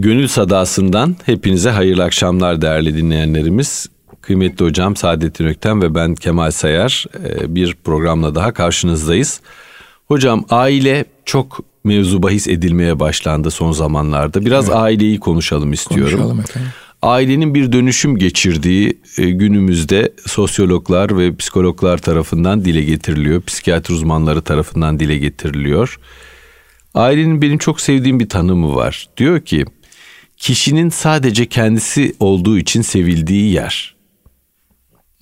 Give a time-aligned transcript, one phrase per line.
[0.00, 3.86] Gönül Sadası'ndan hepinize hayırlı akşamlar değerli dinleyenlerimiz.
[4.20, 9.40] Kıymetli hocam Saadettin Ökten ve ben Kemal Sayar e, bir programla daha karşınızdayız.
[10.08, 14.44] Hocam aile çok mevzu bahis edilmeye başlandı son zamanlarda.
[14.44, 14.76] Biraz evet.
[14.76, 16.18] aileyi konuşalım istiyorum.
[16.18, 16.70] Konuşalım efendim.
[17.02, 23.42] Ailenin bir dönüşüm geçirdiği e, günümüzde sosyologlar ve psikologlar tarafından dile getiriliyor.
[23.42, 25.98] Psikiyatri uzmanları tarafından dile getiriliyor.
[26.94, 29.08] Ailenin benim çok sevdiğim bir tanımı var.
[29.16, 29.64] Diyor ki
[30.38, 33.98] kişinin sadece kendisi olduğu için sevildiği yer.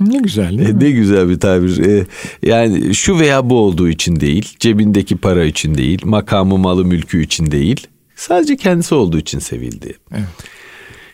[0.01, 0.85] Ne güzel değil mi?
[0.85, 1.79] Ne güzel bir tabir.
[1.79, 2.07] E,
[2.43, 7.51] yani şu veya bu olduğu için değil, cebindeki para için değil, makamı malı mülkü için
[7.51, 7.87] değil.
[8.17, 9.99] Sadece kendisi olduğu için sevildi.
[10.13, 10.25] Evet.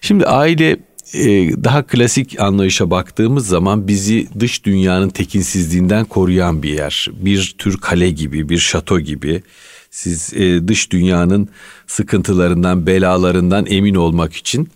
[0.00, 0.76] Şimdi aile
[1.14, 7.08] e, daha klasik anlayışa baktığımız zaman bizi dış dünyanın tekinsizliğinden koruyan bir yer.
[7.12, 9.42] Bir tür kale gibi, bir şato gibi.
[9.90, 11.48] Siz e, dış dünyanın
[11.92, 14.68] sıkıntılarından, belalarından emin olmak için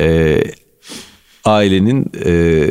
[0.00, 0.38] e,
[1.44, 2.66] ailenin e,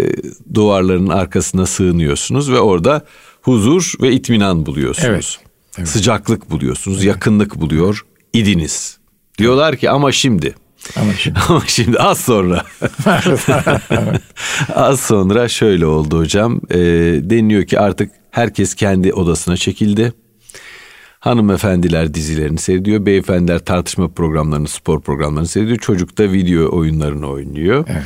[0.54, 3.06] duvarlarının arkasına sığınıyorsunuz ve orada
[3.42, 5.10] huzur ve itminan buluyorsunuz.
[5.10, 5.38] Evet,
[5.78, 5.88] evet.
[5.88, 7.08] Sıcaklık buluyorsunuz, evet.
[7.08, 8.98] yakınlık buluyor idiniz.
[9.38, 10.56] Diyorlar ki ama şimdi
[10.96, 12.64] ama şimdi, ama şimdi az sonra
[14.76, 16.62] az sonra şöyle oldu hocam.
[16.70, 16.78] E,
[17.30, 20.14] deniyor ki artık herkes kendi odasına çekildi.
[21.20, 23.06] Hanımefendiler dizilerini seyrediyor.
[23.06, 25.78] Beyefendiler tartışma programlarını, spor programlarını seyrediyor.
[25.78, 27.86] Çocuk da video oyunlarını oynuyor.
[27.90, 28.04] Evet.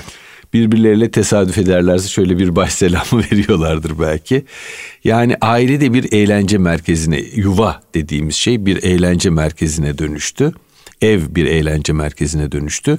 [0.54, 4.46] Birbirleriyle tesadüf ederlerse şöyle bir baş selamı veriyorlardır belki.
[5.04, 10.52] Yani aile de bir eğlence merkezine, yuva dediğimiz şey bir eğlence merkezine dönüştü.
[11.02, 12.98] Ev bir eğlence merkezine dönüştü.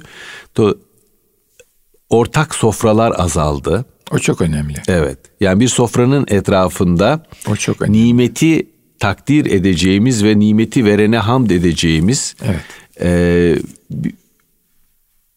[2.09, 3.85] Ortak sofralar azaldı.
[4.11, 4.81] O çok önemli.
[4.87, 5.17] Evet.
[5.39, 8.03] Yani bir sofranın etrafında o çok önemli.
[8.07, 8.67] nimeti
[9.03, 12.61] takdir edeceğimiz ve nimeti verene hamd edeceğimiz evet.
[13.01, 13.09] e,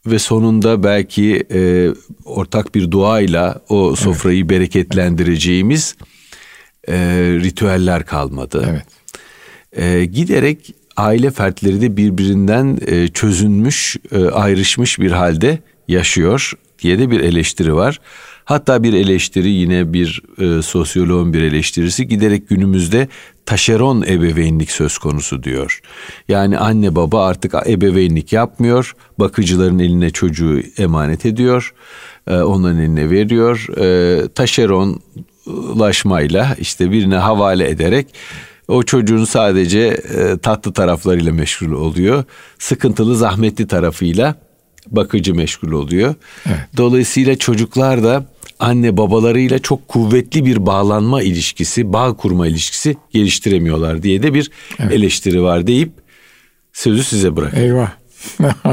[0.07, 1.89] ve sonunda belki e,
[2.25, 4.51] ortak bir duayla o sofrayı evet.
[4.51, 5.97] bereketlendireceğimiz
[6.89, 6.95] e,
[7.43, 8.67] ritüeller kalmadı.
[8.71, 8.87] Evet.
[9.73, 15.59] E, giderek aile fertleri de birbirinden e, çözünmüş, e, ayrışmış bir halde
[15.89, 18.01] yaşıyor diye de bir eleştiri var.
[18.47, 23.09] Hatta bir eleştiri yine bir e, sosyoloğun bir eleştirisi giderek günümüzde
[23.47, 25.81] taşeron ebeveynlik söz konusu diyor.
[26.29, 28.97] Yani anne baba artık ebeveynlik yapmıyor.
[29.19, 31.75] Bakıcıların eline çocuğu emanet ediyor.
[32.27, 33.67] E, onların eline veriyor.
[33.79, 38.07] E, taşeronlaşmayla işte birine havale ederek
[38.69, 42.25] o çocuğun sadece e, tatlı taraflarıyla meşgul oluyor.
[42.59, 44.35] Sıkıntılı, zahmetli tarafıyla
[44.91, 46.15] bakıcı meşgul oluyor.
[46.47, 46.59] Evet.
[46.77, 48.25] Dolayısıyla çocuklar da
[48.59, 54.93] anne babalarıyla çok kuvvetli bir bağlanma ilişkisi, bağ kurma ilişkisi geliştiremiyorlar diye de bir evet.
[54.93, 55.93] eleştiri var deyip
[56.73, 57.55] sözü size bırak.
[57.55, 57.91] Eyvah.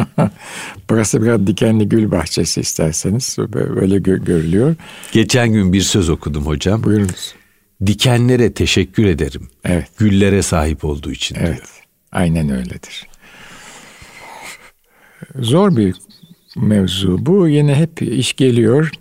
[0.90, 4.76] Burası biraz dikenli gül bahçesi isterseniz böyle gö- görülüyor.
[5.12, 6.84] Geçen gün bir söz okudum hocam.
[6.84, 7.36] Buyurunuz.
[7.86, 9.50] Dikenlere teşekkür ederim.
[9.64, 9.88] Evet.
[9.98, 11.56] Güllere sahip olduğu için evet.
[11.56, 11.84] diyor.
[12.12, 13.08] Aynen öyledir.
[15.40, 15.96] Zor bir
[16.56, 17.26] mevzu.
[17.26, 18.92] Bu yine hep iş geliyor.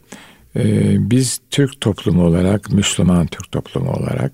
[0.56, 4.32] Ee, biz Türk toplumu olarak, Müslüman Türk toplumu olarak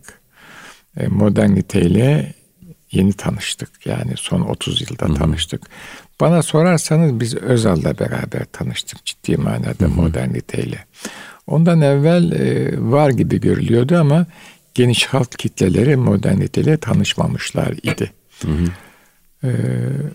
[0.97, 2.35] e, moderniteyle
[2.93, 3.87] yeni tanıştık.
[3.87, 5.15] Yani son 30 yılda Hı-hı.
[5.15, 5.63] tanıştık.
[6.21, 9.89] Bana sorarsanız biz Özal'la beraber tanıştık ciddi manada Hı-hı.
[9.89, 10.85] moderniteyle.
[11.47, 14.27] Ondan evvel e, var gibi görülüyordu ama
[14.75, 18.13] geniş halk kitleleri moderniteyle tanışmamışlar idi.
[18.43, 18.65] Hı hı.
[19.45, 19.51] Ee,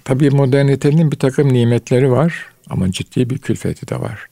[0.04, 4.26] tabii modernitenin bir takım nimetleri var ama ciddi bir külfeti de var.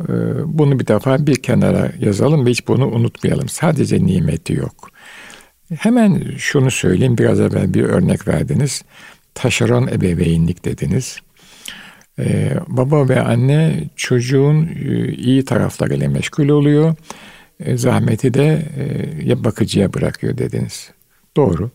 [0.00, 0.12] Ee,
[0.46, 3.48] bunu bir defa bir kenara yazalım ve hiç bunu unutmayalım.
[3.48, 4.90] Sadece nimeti yok.
[5.78, 8.82] Hemen şunu söyleyeyim, biraz evvel bir örnek verdiniz.
[9.34, 11.18] Taşeron ebeveynlik dediniz.
[12.18, 16.94] Ee, baba ve anne çocuğun e, iyi taraflarıyla meşgul oluyor.
[17.60, 20.90] E, zahmeti de e, ya bakıcıya bırakıyor dediniz.
[21.36, 21.70] Doğru.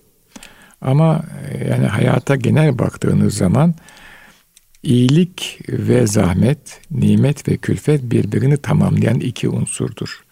[0.82, 3.76] Ama e, yani hayata genel baktığınız zaman
[4.84, 10.24] iyilik ve zahmet, nimet ve külfet birbirini tamamlayan iki unsurdur.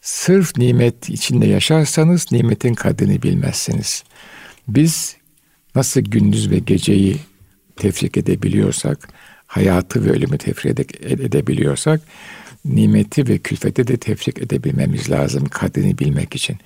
[0.00, 4.04] Sırf nimet içinde yaşarsanız nimetin kadrini bilmezsiniz.
[4.68, 5.16] Biz
[5.74, 7.16] nasıl gündüz ve geceyi
[7.76, 9.08] tefrik edebiliyorsak,
[9.46, 12.00] hayatı ve ölümü tefrik edebiliyorsak,
[12.64, 16.58] nimeti ve külfeti de tefrik edebilmemiz lazım kadrini bilmek için.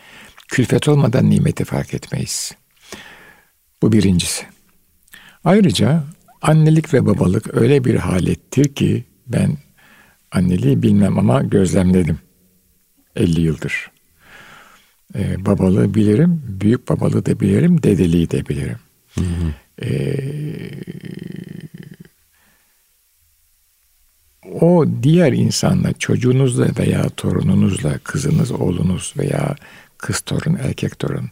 [0.49, 2.53] Külfet olmadan nimeti fark etmeyiz.
[3.83, 4.45] Bu birincisi.
[5.45, 6.05] Ayrıca
[6.47, 9.57] annelik ve babalık öyle bir halettir ki ben
[10.33, 12.19] anneliği bilmem ama gözlemledim
[13.17, 13.91] 50 yıldır.
[15.15, 18.79] Ee, babalığı bilirim, büyük babalığı da bilirim, dedeliği de bilirim.
[19.15, 19.55] Hı hı.
[19.83, 20.71] Ee,
[24.61, 29.57] o diğer insanla, çocuğunuzla veya torununuzla, kızınız, oğlunuz veya
[29.99, 31.31] kız torun, erkek torun,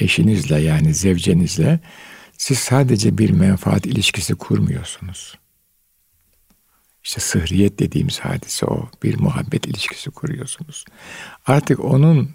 [0.00, 1.80] eşinizle yani zevcenizle
[2.38, 5.38] siz sadece bir menfaat ilişkisi kurmuyorsunuz.
[7.04, 8.88] İşte sıhriyet dediğimiz hadise o.
[9.02, 10.84] Bir muhabbet ilişkisi kuruyorsunuz.
[11.46, 12.30] Artık onun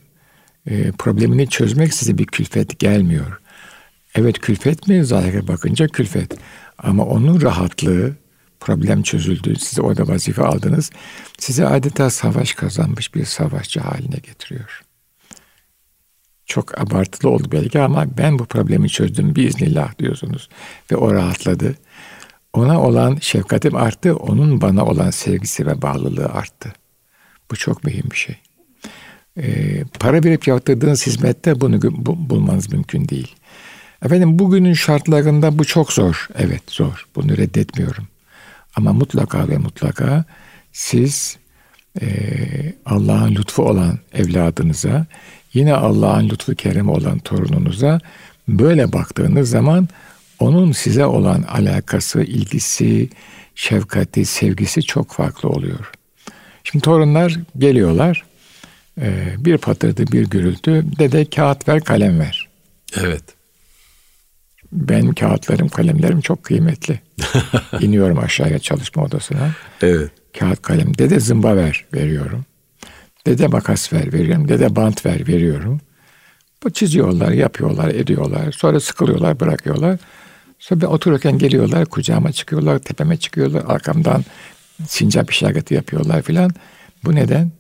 [0.66, 3.40] e, problemini çözmek size bir külfet gelmiyor.
[4.16, 5.06] Evet külfet mi?
[5.06, 6.38] Zahire bakınca külfet.
[6.78, 8.16] Ama onun rahatlığı,
[8.60, 10.92] problem çözüldü, size orada vazife aldınız.
[11.38, 14.82] Size adeta savaş kazanmış bir savaşçı haline getiriyor.
[16.54, 20.50] Çok abartılı oldu belki ama ben bu problemi çözdüm biiznillah diyorsunuz.
[20.92, 21.76] Ve o rahatladı.
[22.54, 26.74] Ona olan şefkatim arttı, onun bana olan sevgisi ve bağlılığı arttı.
[27.52, 28.36] Bu çok mühim bir şey.
[29.38, 33.36] Ee, para verip yaptırdığınız hizmette bunu bu, bulmanız mümkün değil.
[34.06, 36.28] Efendim bugünün şartlarında bu çok zor.
[36.36, 37.08] Evet zor.
[37.16, 38.08] Bunu reddetmiyorum.
[38.76, 40.26] Ama mutlaka ve mutlaka
[40.72, 41.38] siz
[42.02, 42.08] e,
[42.86, 45.06] Allah'ın lütfu olan evladınıza,
[45.54, 48.00] yine Allah'ın lütfu keremi olan torununuza
[48.48, 49.88] böyle baktığınız zaman
[50.40, 53.10] onun size olan alakası, ilgisi,
[53.56, 55.92] şefkati, sevgisi çok farklı oluyor.
[56.64, 58.24] Şimdi torunlar geliyorlar.
[59.02, 60.86] E, bir patırdı, bir gürültü.
[61.00, 62.48] Dede kağıt ver, kalem ver.
[63.02, 63.24] Evet.
[64.72, 67.00] Benim kağıtlarım, kalemlerim çok kıymetli.
[67.82, 69.52] İniyorum aşağıya çalışma odasına.
[69.82, 70.12] Evet.
[70.40, 70.98] Kağıt kalem.
[70.98, 72.46] Dede zımba ver, veriyorum.
[73.28, 74.48] Dede makas ver, veriyorum.
[74.48, 75.82] Dede bant ver, veriyorum.
[76.64, 78.52] Bu çiziyorlar, yapıyorlar, ediyorlar.
[78.52, 80.00] Sonra sıkılıyorlar, bırakıyorlar.
[80.60, 84.26] Sonra ben otururken geliyorlar, kucağıma çıkıyorlar, tepeme çıkıyorlar, arkamdan
[84.88, 86.52] sincap işareti yapıyorlar filan.
[87.04, 87.52] Bu neden?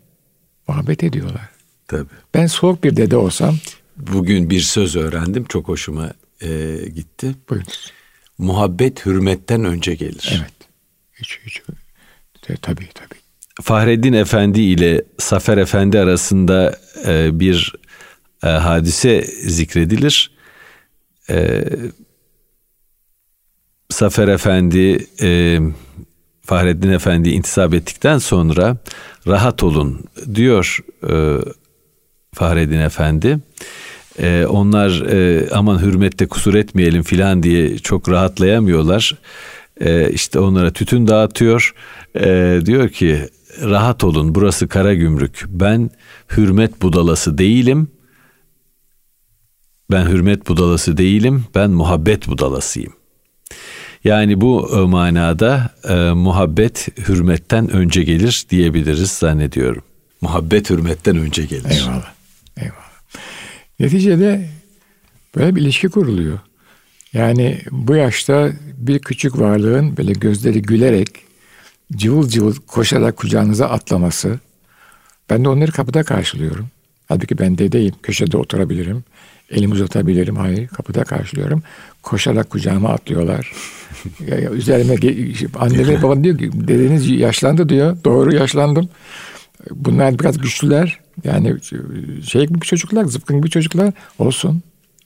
[0.68, 1.50] Muhabbet ediyorlar.
[1.88, 2.09] Tabii.
[2.33, 3.57] Ben soğuk bir dede olsam...
[3.98, 7.36] Bugün bir söz öğrendim, çok hoşuma e, gitti.
[7.50, 7.92] Buyurunuz.
[8.38, 10.33] Muhabbet hürmetten önce gelir.
[10.38, 10.54] Evet.
[11.13, 11.62] Hiç, hiç.
[12.50, 13.23] De, tabii tabii.
[13.62, 16.76] Fahreddin Efendi ile Safer Efendi arasında
[17.08, 17.74] e, bir
[18.44, 20.32] e, hadise zikredilir.
[21.30, 21.64] E,
[23.90, 25.60] Safer Efendi e,
[26.42, 28.78] Fahreddin Efendi intisap ettikten sonra
[29.28, 30.04] rahat olun
[30.36, 30.80] diyor
[31.10, 31.38] e,
[32.34, 33.40] Fahreddin Efendi.
[34.20, 39.16] E, onlar e, aman hürmette kusur etmeyelim filan diye çok rahatlayamıyorlar.
[39.82, 41.74] E, işte onlara tütün dağıtıyor.
[42.16, 43.30] E, diyor ki
[43.62, 45.46] rahat olun burası kara gümrük.
[45.48, 45.90] Ben
[46.38, 47.88] hürmet budalası değilim.
[49.92, 51.46] Ben hürmet budalası değilim.
[51.56, 52.94] Ben muhabbet budalasıyım.
[54.04, 59.84] Yani bu e, manada e, muhabbet hürmetten önce gelir diyebiliriz zannediyorum.
[60.22, 61.70] Muhabbet hürmetten önce gelir.
[61.70, 62.14] Eyvallah.
[62.58, 62.84] Eyvallah.
[63.80, 64.50] Neticede
[65.36, 66.40] böyle bir ilişki kuruluyor.
[67.14, 71.10] Yani bu yaşta bir küçük varlığın böyle gözleri gülerek
[71.95, 74.40] cıvıl cıvıl koşarak kucağınıza atlaması.
[75.30, 76.68] Ben de onları kapıda karşılıyorum.
[77.07, 79.04] Halbuki ben dedeyim, köşede oturabilirim.
[79.50, 80.36] Elimi uzatabilirim.
[80.36, 81.63] Hayır, kapıda karşılıyorum.
[82.04, 83.51] Koşarak kucağıma atlıyorlar.
[84.28, 84.95] ya, ya, üzerime
[85.60, 87.98] anneler babam diyor ki dedeniz yaşlandı diyor.
[88.06, 88.90] Doğru yaşlandım.
[89.72, 91.00] Bunlar biraz güçlüler.
[91.24, 91.56] Yani
[92.25, 94.63] şey gibi çocuklar, zıpkın gibi çocuklar olsun.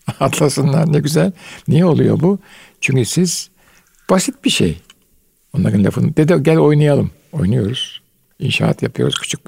[0.20, 1.32] Atlasınlar ne güzel.
[1.68, 2.40] Niye oluyor bu?
[2.82, 3.50] Çünkü siz
[4.10, 4.82] basit bir şey.
[5.60, 6.18] Onların lafını.
[6.18, 7.12] Dede gel oynayalım.
[7.32, 8.02] Oynuyoruz.
[8.40, 9.20] İnşaat yapıyoruz.
[9.20, 9.40] Küçük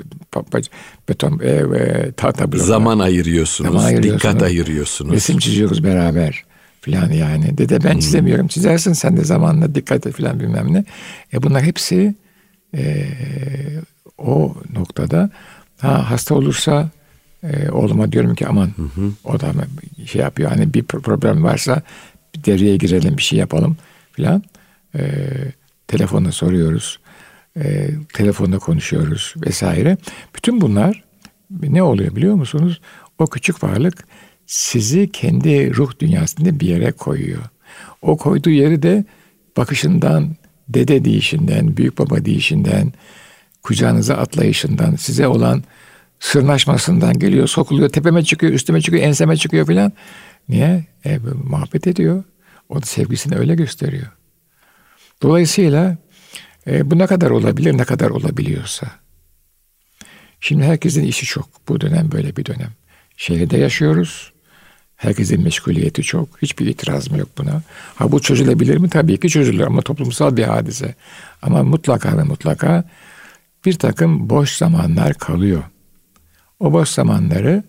[1.10, 2.66] beton ev, e, tahta bloklar.
[2.66, 3.72] Zaman ayırıyorsunuz.
[3.72, 4.24] Zaman ayırıyorsunuz.
[4.24, 5.14] Dikkat ayırıyorsunuz.
[5.14, 6.44] Resim çiziyoruz beraber
[6.82, 7.58] filan yani.
[7.58, 8.00] Dede ben hmm.
[8.00, 8.48] çizemiyorum.
[8.48, 10.86] Çizersin sen de zamanla dikkat et filan bilmem ne.
[11.34, 12.16] E bunlar hepsi
[12.78, 13.08] e,
[14.18, 15.30] o noktada
[15.78, 16.90] ha, hasta olursa
[17.44, 19.12] e, oğluma diyorum ki aman hı hı.
[19.24, 19.54] o da
[20.06, 21.82] şey yapıyor hani bir problem varsa
[22.36, 23.78] devreye girelim bir şey yapalım
[24.12, 24.44] filan.
[24.96, 25.02] E,
[25.90, 27.00] telefonla soruyoruz.
[27.58, 29.98] E, telefonda konuşuyoruz vesaire.
[30.36, 31.04] Bütün bunlar
[31.62, 32.82] ne oluyor biliyor musunuz?
[33.20, 34.08] O küçük varlık
[34.46, 37.44] sizi kendi ruh dünyasında bir yere koyuyor.
[38.02, 39.06] O koyduğu yeri de
[39.58, 40.36] bakışından,
[40.70, 42.94] dede deyişinden, büyük baba deyişinden,
[43.64, 45.64] kucağınıza atlayışından, size olan
[46.20, 49.92] sırnaşmasından geliyor, sokuluyor, tepeme çıkıyor, üstüme çıkıyor, enseme çıkıyor filan.
[50.50, 50.86] Niye?
[51.06, 52.24] E, muhabbet ediyor.
[52.70, 54.19] O da sevgisini öyle gösteriyor.
[55.22, 55.98] Dolayısıyla
[56.68, 58.88] e, bu ne kadar olabilir, ne kadar olabiliyorsa.
[60.40, 61.50] Şimdi herkesin işi çok.
[61.68, 62.72] Bu dönem böyle bir dönem.
[63.18, 64.34] Şehirde yaşıyoruz.
[64.96, 66.42] Herkesin meşguliyeti çok.
[66.42, 67.62] Hiçbir itirazım yok buna.
[67.96, 68.90] Ha bu çözülebilir mi?
[68.90, 70.96] Tabii ki çözülür ama toplumsal bir hadise.
[71.42, 72.84] Ama mutlaka ve mutlaka
[73.66, 75.64] bir takım boş zamanlar kalıyor.
[76.60, 77.64] O boş zamanları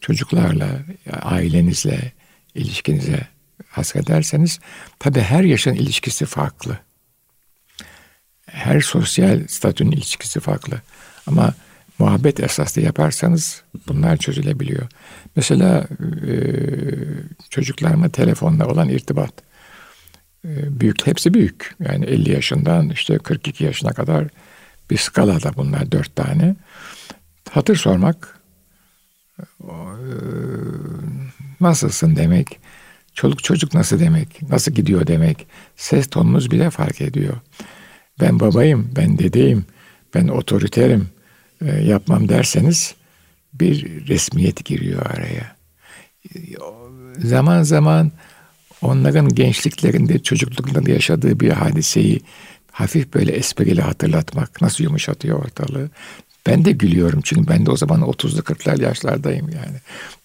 [0.00, 0.68] çocuklarla,
[1.22, 2.12] ailenizle,
[2.54, 3.26] ilişkinize
[3.76, 4.58] hasrederseniz
[4.98, 6.78] tabi her yaşın ilişkisi farklı.
[8.50, 10.80] her sosyal statünün ilişkisi farklı.
[11.26, 11.54] Ama
[11.98, 14.86] muhabbet esaslı yaparsanız bunlar çözülebiliyor.
[15.36, 15.88] Mesela
[16.28, 16.34] e,
[17.50, 19.32] çocuklarıma telefonla olan irtibat.
[20.44, 21.74] E, büyük, hepsi büyük.
[21.80, 24.28] Yani 50 yaşından işte 42 yaşına kadar
[24.90, 26.56] bir skalada bunlar dört tane.
[27.50, 28.40] Hatır sormak,
[29.60, 29.74] e,
[31.60, 32.58] nasılsın demek,
[33.16, 35.46] çoluk çocuk nasıl demek, nasıl gidiyor demek,
[35.76, 37.36] ses tonunuz bile fark ediyor.
[38.20, 39.64] Ben babayım, ben dedeyim,
[40.14, 41.08] ben otoriterim,
[41.64, 42.94] e, yapmam derseniz
[43.54, 45.56] bir resmiyet giriyor araya.
[47.18, 48.12] Zaman zaman
[48.82, 52.20] onların gençliklerinde, çocukluklarında yaşadığı bir hadiseyi
[52.72, 55.90] hafif böyle espriyle hatırlatmak nasıl yumuşatıyor ortalığı.
[56.46, 59.76] Ben de gülüyorum çünkü ben de o zaman 30'lu 40'lar yaşlardayım yani.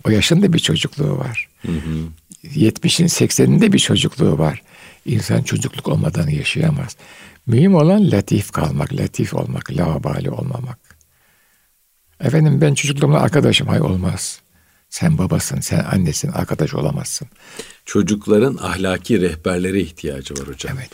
[0.03, 1.47] O yaşın da bir çocukluğu var.
[1.61, 2.07] Hı hı.
[2.43, 4.61] 70'in 80'inde bir çocukluğu var.
[5.05, 6.97] İnsan çocukluk olmadan yaşayamaz.
[7.47, 10.79] Mühim olan latif kalmak, latif olmak, lavabali olmamak.
[12.23, 13.67] Efendim ben çocukluğumda arkadaşım.
[13.67, 14.41] Hay olmaz.
[14.89, 17.27] Sen babasın, sen annesin, arkadaş olamazsın.
[17.85, 20.77] Çocukların ahlaki rehberlere ihtiyacı var hocam.
[20.77, 20.89] Evet.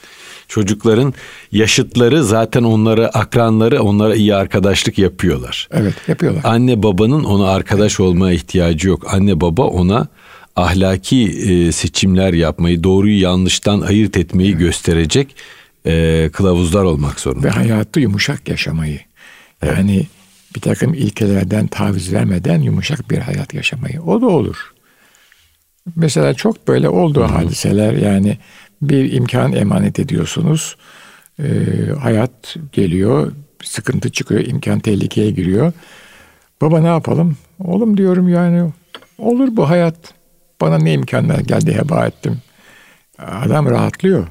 [0.48, 1.13] Çocukların
[1.51, 5.70] yaşıtları zaten onlara akranları onlara iyi arkadaşlık yapıyorlar.
[5.72, 6.42] Evet yapıyorlar.
[6.44, 9.13] Anne babanın ona arkadaş olmaya ihtiyacı yok.
[9.13, 10.08] Anne baba ona
[10.58, 14.60] ahlaki e, seçimler yapmayı, doğruyu yanlıştan ayırt etmeyi evet.
[14.60, 15.36] gösterecek
[15.86, 17.48] e, kılavuzlar olmak zorunda.
[17.48, 19.00] Ve hayatı yumuşak yaşamayı.
[19.66, 20.08] Yani evet
[20.56, 24.02] bir takım ilkelerden taviz vermeden yumuşak bir hayat yaşamayı.
[24.02, 24.74] O da olur.
[25.96, 27.34] Mesela çok böyle olduğu Hı-hı.
[27.34, 28.38] hadiseler yani
[28.82, 30.76] bir imkan emanet ediyorsunuz.
[31.40, 31.46] Ee,
[32.02, 33.32] hayat geliyor,
[33.64, 35.74] sıkıntı çıkıyor, imkan tehlikeye giriyor.
[36.62, 37.38] Baba ne yapalım?
[37.60, 38.72] Oğlum diyorum yani
[39.18, 39.96] olur bu hayat.
[40.62, 42.42] Bana ne imkanlar geldi heba ettim.
[43.18, 44.28] Adam rahatlıyor.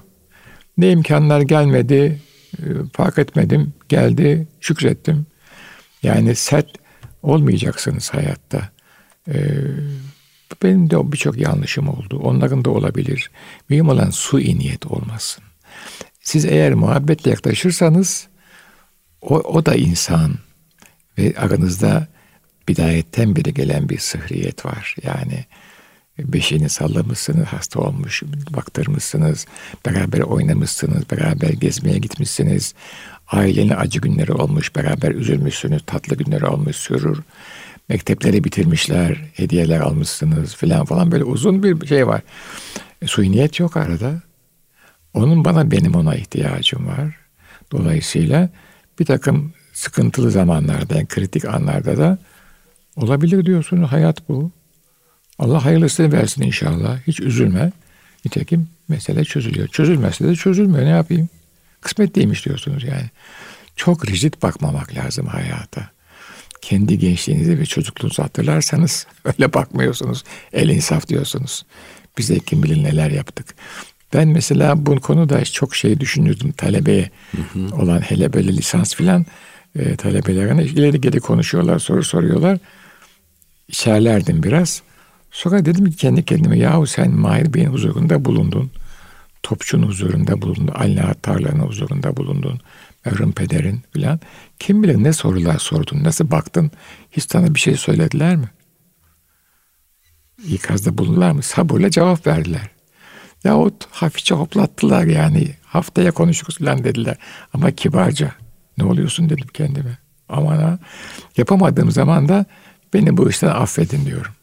[0.79, 2.21] Ne imkanlar gelmedi,
[2.59, 5.27] e, fark etmedim, geldi, şükrettim.
[6.03, 6.67] Yani sert
[7.23, 8.69] olmayacaksınız hayatta.
[9.29, 9.35] Ee,
[10.63, 12.21] benim de birçok yanlışım oldu.
[12.23, 13.31] Onların da olabilir.
[13.69, 15.45] Mühim olan su niyet olmasın.
[16.21, 18.29] Siz eğer muhabbetle yaklaşırsanız
[19.21, 20.35] o, o da insan
[21.19, 22.07] ve aranızda
[22.69, 24.97] bidayetten beri gelen bir sıhriyet var.
[25.03, 25.45] Yani
[26.19, 29.47] beşiğini sallamışsınız, hasta olmuş, baktırmışsınız,
[29.87, 32.75] beraber oynamışsınız, beraber gezmeye gitmişsiniz.
[33.29, 37.19] Ailenin acı günleri olmuş, beraber üzülmüşsünüz, tatlı günleri olmuş, sürür.
[37.89, 42.23] Mektepleri bitirmişler, hediyeler almışsınız filan falan böyle uzun bir şey var.
[43.03, 44.23] E, suiniyet yok arada.
[45.15, 47.17] Onun bana benim ona ihtiyacım var.
[47.73, 48.49] Dolayısıyla
[48.99, 52.19] bir takım sıkıntılı zamanlarda, yani kritik anlarda da
[52.97, 53.93] olabilir diyorsunuz.
[53.93, 54.51] Hayat bu.
[55.39, 56.99] Allah hayırlısını versin inşallah.
[57.07, 57.73] Hiç üzülme.
[58.25, 59.69] Nitekim mesele çözülüyor.
[59.69, 60.85] Çözülmezse de çözülmüyor.
[60.85, 61.29] Ne yapayım?
[61.81, 63.11] Kısmet değilmiş diyorsunuz yani.
[63.77, 65.91] Çok rigid bakmamak lazım hayata.
[66.61, 70.25] Kendi gençliğinizi ve çocukluğunuzu hatırlarsanız öyle bakmıyorsunuz.
[70.53, 71.65] El insaf diyorsunuz.
[72.19, 73.55] Bize kim bilir neler yaptık.
[74.15, 77.77] Ben mesela bu konuda çok şey düşünürdüm talebeye hı hı.
[77.77, 79.27] olan hele böyle lisans filan
[79.79, 82.59] e, talebelerine ileri geri konuşuyorlar, soru soruyorlar.
[83.69, 84.83] İçerlerdim biraz.
[85.37, 88.71] Sonra dedim ki kendi kendime yahu sen Mahir Bey'in huzurunda bulundun.
[89.43, 90.69] Topçu'nun huzurunda bulundun.
[90.75, 92.61] Ali Tarla'nın huzurunda bulundun.
[93.05, 94.21] Mevrum Peder'in filan.
[94.59, 96.71] Kim bilir ne sorular sordun, nasıl baktın,
[97.11, 98.51] hiç sana bir şey söylediler mi?
[100.49, 101.43] İkazda bulundular mı?
[101.43, 102.71] Sabırla cevap verdiler.
[103.45, 105.55] Yahut hafifçe hoplattılar yani.
[105.65, 107.17] Haftaya konuşuruz falan dediler.
[107.53, 108.33] Ama kibarca.
[108.79, 109.99] Ne oluyorsun dedim kendime.
[110.29, 110.79] Aman ha.
[111.37, 112.45] Yapamadığım zaman da
[112.95, 114.36] beni bu işten affedin diyorum.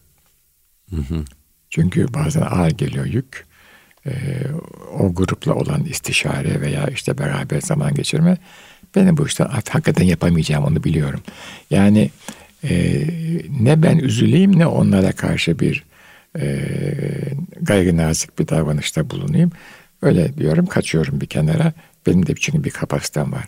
[0.90, 1.26] Hı hı.
[1.70, 3.46] Çünkü bazen ağır geliyor yük.
[4.06, 4.12] Ee,
[5.00, 8.38] o grupla olan istişare veya işte beraber zaman geçirme
[8.96, 11.22] beni bu işten hakikaten yapamayacağım onu biliyorum.
[11.70, 12.10] Yani
[12.64, 13.04] e,
[13.60, 15.84] ne ben üzüleyim ne onlara karşı bir
[16.40, 16.62] e,
[17.62, 19.52] gayri nazik bir davranışta bulunayım.
[20.02, 21.74] Öyle diyorum kaçıyorum bir kenara.
[22.08, 23.46] Benim de çünkü bir kapasitem var.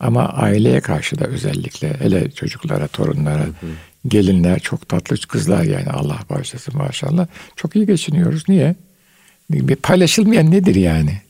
[0.00, 3.66] Ama aileye karşı da özellikle hele çocuklara, torunlara, hı hı.
[4.08, 7.26] gelinler çok tatlı kızlar yani Allah bağışlasın maşallah.
[7.56, 8.44] Çok iyi geçiniyoruz.
[8.48, 8.74] Niye?
[9.50, 11.20] Bir paylaşılmayan nedir yani?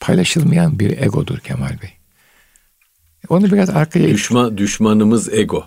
[0.00, 1.90] Paylaşılmayan bir egodur Kemal Bey.
[3.28, 4.58] Onu biraz arkaya Düşman, ittik.
[4.58, 5.64] Düşmanımız ego.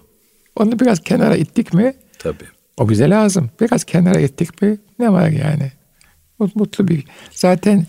[0.55, 1.93] Onu biraz kenara ittik mi?
[2.19, 2.45] Tabii.
[2.77, 3.49] O bize lazım.
[3.61, 5.71] Biraz kenara ittik mi ne var yani?
[6.55, 7.05] Mutlu bir.
[7.31, 7.85] Zaten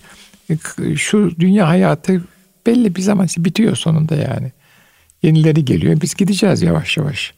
[0.97, 2.25] şu dünya hayatı
[2.67, 4.53] belli bir zaman bitiyor sonunda yani.
[5.23, 6.01] Yenileri geliyor.
[6.01, 7.35] Biz gideceğiz yavaş yavaş.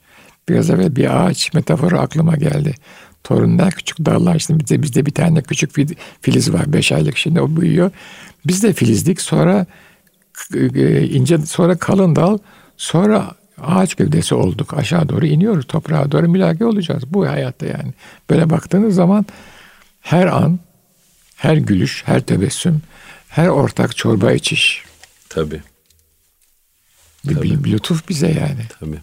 [0.49, 2.75] Biraz evvel bir ağaç metaforu aklıma geldi.
[3.25, 4.38] Torunlar küçük dallar.
[4.38, 5.71] Şimdi bizde, bizde bir tane küçük
[6.23, 6.73] filiz var.
[6.73, 7.91] Beş aylık şimdi o büyüyor.
[8.47, 9.21] Biz de filizdik.
[9.21, 9.67] Sonra
[10.55, 12.38] e, ince sonra kalın dal
[12.76, 13.31] sonra
[13.62, 14.75] ağaç gövdesi olduk.
[14.75, 15.67] Aşağı doğru iniyoruz.
[15.67, 17.02] Toprağa doğru mülaki olacağız.
[17.14, 17.93] Bu hayatta yani.
[18.31, 19.26] Böyle baktığınız zaman
[20.00, 20.59] her an,
[21.37, 22.83] her gülüş, her tebessüm,
[23.29, 24.85] her ortak çorba içiş.
[25.35, 25.61] Tabii.
[27.29, 27.65] Bir, Tabii.
[27.65, 28.67] bir, lütuf bize yani.
[28.81, 28.99] Tabii.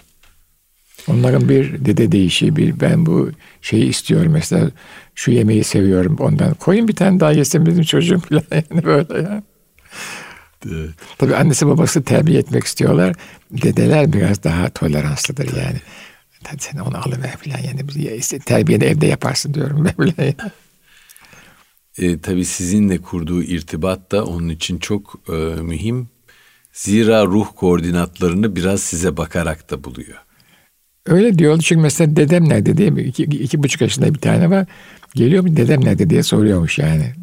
[1.07, 3.31] Onların bir dede değişi, bir ben bu
[3.61, 4.71] şeyi istiyorum mesela
[5.15, 6.53] şu yemeği seviyorum ondan.
[6.53, 9.43] Koyun bir tane daha yesem bizim çocuğum falan yani böyle ya.
[10.65, 10.89] Evet.
[11.17, 13.15] Tabii annesi babası terbiye etmek istiyorlar.
[13.51, 15.81] Dedeler biraz daha toleranslıdır yani.
[16.47, 18.41] Hadi sen onu alıver falan yani.
[18.45, 20.35] Terbiyeni evde yaparsın diyorum ben bile.
[21.97, 26.09] E, tabii sizinle kurduğu irtibat da onun için çok e, mühim.
[26.73, 30.17] Zira ruh koordinatlarını biraz size bakarak da buluyor.
[31.05, 34.65] Öyle diyordu çünkü mesela dedem nerede diye iki, iki buçuk yaşında bir tane var.
[35.15, 37.13] Geliyor mu dedem nerede diye soruyormuş yani.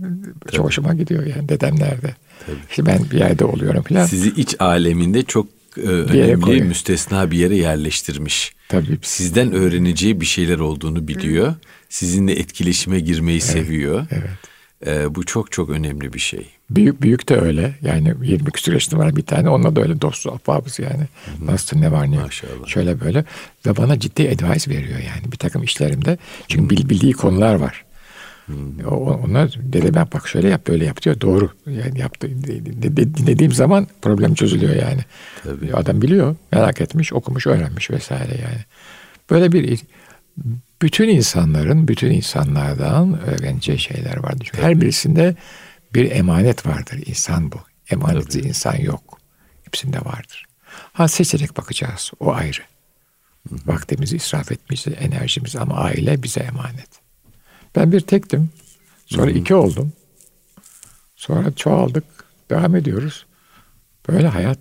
[0.41, 0.57] Tabii.
[0.57, 2.17] Çok hoşuma gidiyor yani dedem nerede.
[2.47, 2.57] Tabii.
[2.71, 4.07] İşte ben bir yerde oluyorum falan.
[4.07, 8.53] Sizi iç aleminde çok e, önemli müstesna bir yere yerleştirmiş.
[8.69, 8.99] Tabii.
[9.03, 11.55] Sizden öğreneceği bir şeyler olduğunu biliyor.
[11.89, 13.51] Sizinle etkileşime girmeyi evet.
[13.51, 14.07] seviyor.
[14.11, 14.56] Evet.
[14.87, 16.47] E, bu çok çok önemli bir şey.
[16.71, 17.75] Büyük büyük de öyle.
[17.83, 19.51] Yani 20 küsur yaşında var bir tane.
[19.51, 21.07] Onunla da öyle dostu ahbabız yani.
[21.25, 21.47] Hı-hı.
[21.47, 22.67] Nasıl ne var ne Maşallah.
[22.67, 23.25] Şöyle böyle.
[23.67, 26.19] Ve bana ciddi advice veriyor yani bir takım işlerimde.
[26.49, 26.91] Çünkü Hı-hı.
[26.91, 27.85] bildiği konular var.
[28.47, 28.87] Hmm.
[29.25, 31.21] Onlar dede ben bak şöyle yap böyle yap diyor.
[31.21, 31.51] Doğru.
[31.67, 32.29] Yani yaptı.
[33.17, 35.01] Dinlediğim zaman problem çözülüyor yani.
[35.45, 35.75] Tabii.
[35.75, 36.37] Adam biliyor.
[36.53, 38.65] Merak etmiş, okumuş, öğrenmiş vesaire yani.
[39.31, 39.81] Böyle bir
[40.83, 44.49] bütün insanların, bütün insanlardan öğreneceği şeyler vardır.
[44.51, 45.37] Çünkü her birisinde
[45.95, 47.03] bir emanet vardır.
[47.07, 47.57] İnsan bu.
[47.91, 49.19] Emanetli insan yok.
[49.65, 50.45] Hepsinde vardır.
[50.93, 52.11] Ha seçerek bakacağız.
[52.21, 52.63] O ayrı.
[53.49, 53.57] Hı.
[53.67, 56.89] Vaktimizi israf etmeyeceğiz, enerjimizi ama aile bize emanet.
[57.77, 58.51] Ben bir tektim.
[59.07, 59.39] Sonra Hı-hı.
[59.39, 59.93] iki oldum.
[61.17, 62.05] Sonra çoğaldık.
[62.51, 63.27] Devam ediyoruz.
[64.09, 64.59] Böyle hayat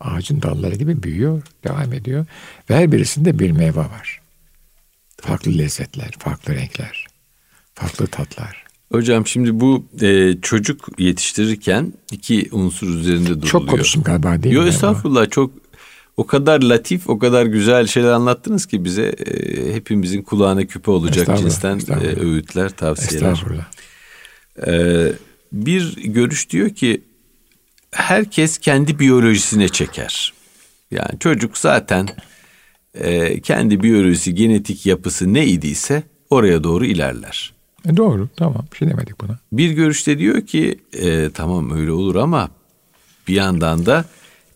[0.00, 2.26] ağacın dalları gibi büyüyor, devam ediyor.
[2.70, 4.21] Ve her birisinde bir meyve var.
[5.22, 7.06] Farklı lezzetler, farklı renkler,
[7.74, 8.64] farklı tatlar.
[8.92, 13.46] Hocam şimdi bu e, çocuk yetiştirirken iki unsur üzerinde duruluyor.
[13.46, 14.66] Çok konuştum galiba değil Yo, mi?
[14.66, 15.50] Yok estağfurullah çok
[16.16, 21.38] o kadar latif, o kadar güzel şeyler anlattınız ki bize e, hepimizin kulağına küpe olacak
[21.38, 23.32] cinsten e, öğütler, tavsiyeler.
[23.32, 23.66] Estağfurullah.
[24.66, 25.06] E,
[25.52, 27.02] bir görüş diyor ki
[27.90, 30.32] herkes kendi biyolojisine çeker.
[30.90, 32.08] Yani çocuk zaten
[32.94, 37.52] e, kendi biyolojisi, genetik yapısı ne idiyse oraya doğru ilerler.
[37.88, 38.66] E doğru, tamam.
[38.72, 39.38] Bir şey demedik buna.
[39.52, 42.50] Bir görüşte diyor ki e, tamam öyle olur ama
[43.28, 44.04] bir yandan da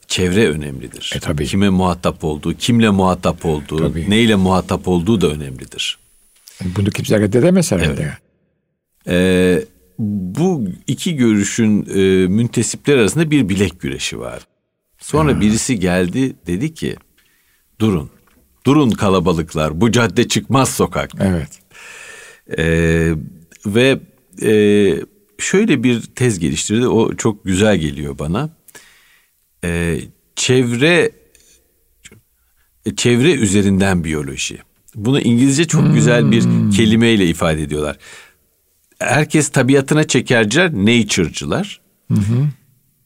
[0.09, 1.12] çevre önemlidir.
[1.16, 1.46] E, tabii.
[1.46, 4.11] Kime muhatap olduğu, kimle muhatap olduğu, tabii.
[4.11, 5.99] neyle muhatap olduğu da önemlidir.
[6.64, 8.03] Bunu kimse reddedemez herhalde.
[8.03, 8.18] Evet.
[9.09, 9.64] Ee,
[9.99, 14.42] bu iki görüşün e, müntesipler arasında bir bilek güreşi var.
[14.99, 15.40] Sonra ha.
[15.40, 16.96] birisi geldi dedi ki
[17.79, 18.11] durun,
[18.66, 21.11] durun kalabalıklar bu cadde çıkmaz sokak.
[21.20, 21.48] Evet.
[22.59, 23.12] Ee,
[23.66, 24.00] ve
[24.42, 24.52] e,
[25.38, 28.50] şöyle bir tez geliştirdi o çok güzel geliyor bana
[29.64, 30.00] e,
[30.37, 31.11] çevre
[32.96, 34.59] çevre üzerinden biyoloji.
[34.94, 35.94] Bunu İngilizce çok hmm.
[35.94, 36.42] güzel bir
[36.76, 37.96] kelimeyle ifade ediyorlar.
[38.98, 41.81] Herkes tabiatına çekerciler, nature'cılar.
[42.12, 42.20] Hı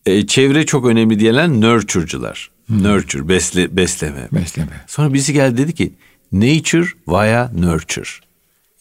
[0.06, 2.50] E, çevre çok önemli diyenler nurture'cılar.
[2.70, 4.28] Nurture, besle, besleme.
[4.32, 4.84] Besleme.
[4.86, 5.92] Sonra birisi geldi dedi ki
[6.32, 8.10] nature via nurture.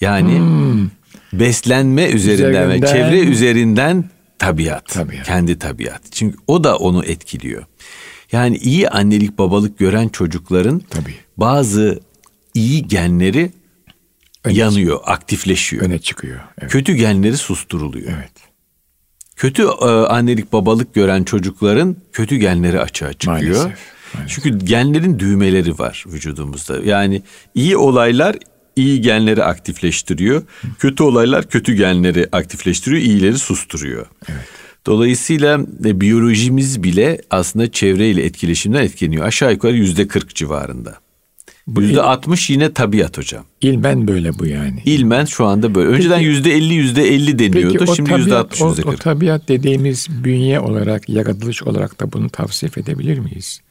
[0.01, 0.89] Yani hmm.
[1.33, 5.25] beslenme üzerinden, üzerinden ve çevre üzerinden tabiat, tabiat.
[5.25, 6.01] Kendi tabiat.
[6.11, 7.65] Çünkü o da onu etkiliyor.
[8.31, 11.15] Yani iyi annelik babalık gören çocukların Tabii.
[11.37, 11.99] bazı
[12.53, 13.51] iyi genleri
[14.43, 15.83] öne yanıyor, aktifleşiyor.
[15.83, 16.39] Öne çıkıyor.
[16.61, 16.71] Evet.
[16.71, 18.11] Kötü genleri susturuluyor.
[18.17, 18.48] Evet.
[19.39, 23.35] Kötü e, annelik babalık gören çocukların kötü genleri açığa çıkıyor.
[23.37, 23.79] Maalesef.
[24.13, 24.35] Maalesef.
[24.35, 26.79] Çünkü genlerin düğmeleri var vücudumuzda.
[26.85, 27.21] Yani
[27.55, 28.35] iyi olaylar
[28.75, 30.43] iyi genleri aktifleştiriyor.
[30.79, 34.05] Kötü olaylar kötü genleri aktifleştiriyor, iyileri susturuyor.
[34.29, 34.41] Evet.
[34.85, 39.25] Dolayısıyla e, biyolojimiz bile aslında çevreyle etkileşimden etkileniyor.
[39.25, 40.95] Aşağı yukarı yüzde kırk civarında.
[41.77, 43.45] Yüzde altmış yine tabiat hocam.
[43.61, 44.81] İlmen böyle bu yani.
[44.85, 45.89] İlmen şu anda böyle.
[45.89, 47.77] Önceden yüzde elli yüzde elli deniyordu.
[47.79, 48.93] Peki, Şimdi yüzde altmış yüzde kırk.
[48.93, 53.61] O tabiat dediğimiz bünye olarak, yaratılış olarak da bunu tavsiye edebilir miyiz?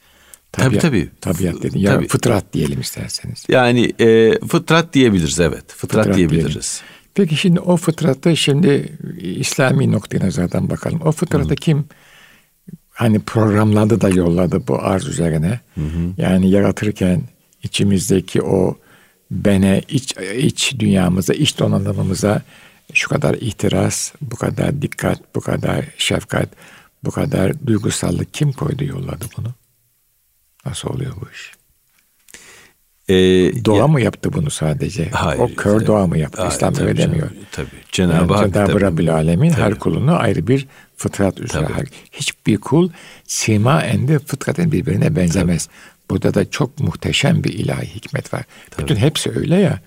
[0.53, 1.11] Tabiat, tabii tabii.
[1.21, 1.79] Tabiat dedin.
[1.79, 2.09] Ya tabii.
[2.09, 3.47] fıtrat diyelim isterseniz.
[3.49, 5.65] Yani e, fıtrat diyebiliriz evet.
[5.69, 6.83] Fıtrat, fıtrat diyebiliriz.
[6.83, 6.99] Diyelim.
[7.15, 11.01] Peki şimdi o fıtratta şimdi İslami noktaya nazardan bakalım.
[11.05, 11.85] O fıtratta kim
[12.91, 15.61] hani programladı da yolladı bu arz üzerine.
[15.75, 16.13] Hı hı.
[16.17, 17.23] Yani yaratırken
[17.63, 18.79] içimizdeki o
[19.31, 22.43] bene, iç, iç dünyamıza, iç donanımımıza
[22.95, 26.49] şu kadar ihtiras, bu kadar dikkat, bu kadar şefkat,
[27.05, 29.49] Bu kadar duygusallık kim koydu yolladı bunu?
[30.67, 31.53] Nasıl oluyor bu iş?
[33.09, 35.11] Ee, doğa ya, mı yaptı bunu sadece?
[35.11, 36.43] Hayır, o kör tabii, doğa mı yaptı?
[36.43, 37.31] Hayır, İslam öyle demiyor.
[37.53, 37.69] Tabii.
[37.93, 38.55] Cenab-ı yani, Hak.
[38.55, 39.61] Cenab-ı Rabbil Alemin tabii.
[39.61, 41.67] her kulunu ayrı bir fıtrat üzere.
[41.67, 41.87] Tabii.
[42.13, 42.91] Hiçbir kul
[43.27, 45.67] sima endi fıtraten birbirine benzemez.
[45.67, 45.75] Tabii.
[46.11, 48.43] Burada da çok muhteşem bir ilahi hikmet var.
[48.71, 48.83] Tabii.
[48.83, 49.81] Bütün hepsi öyle ya.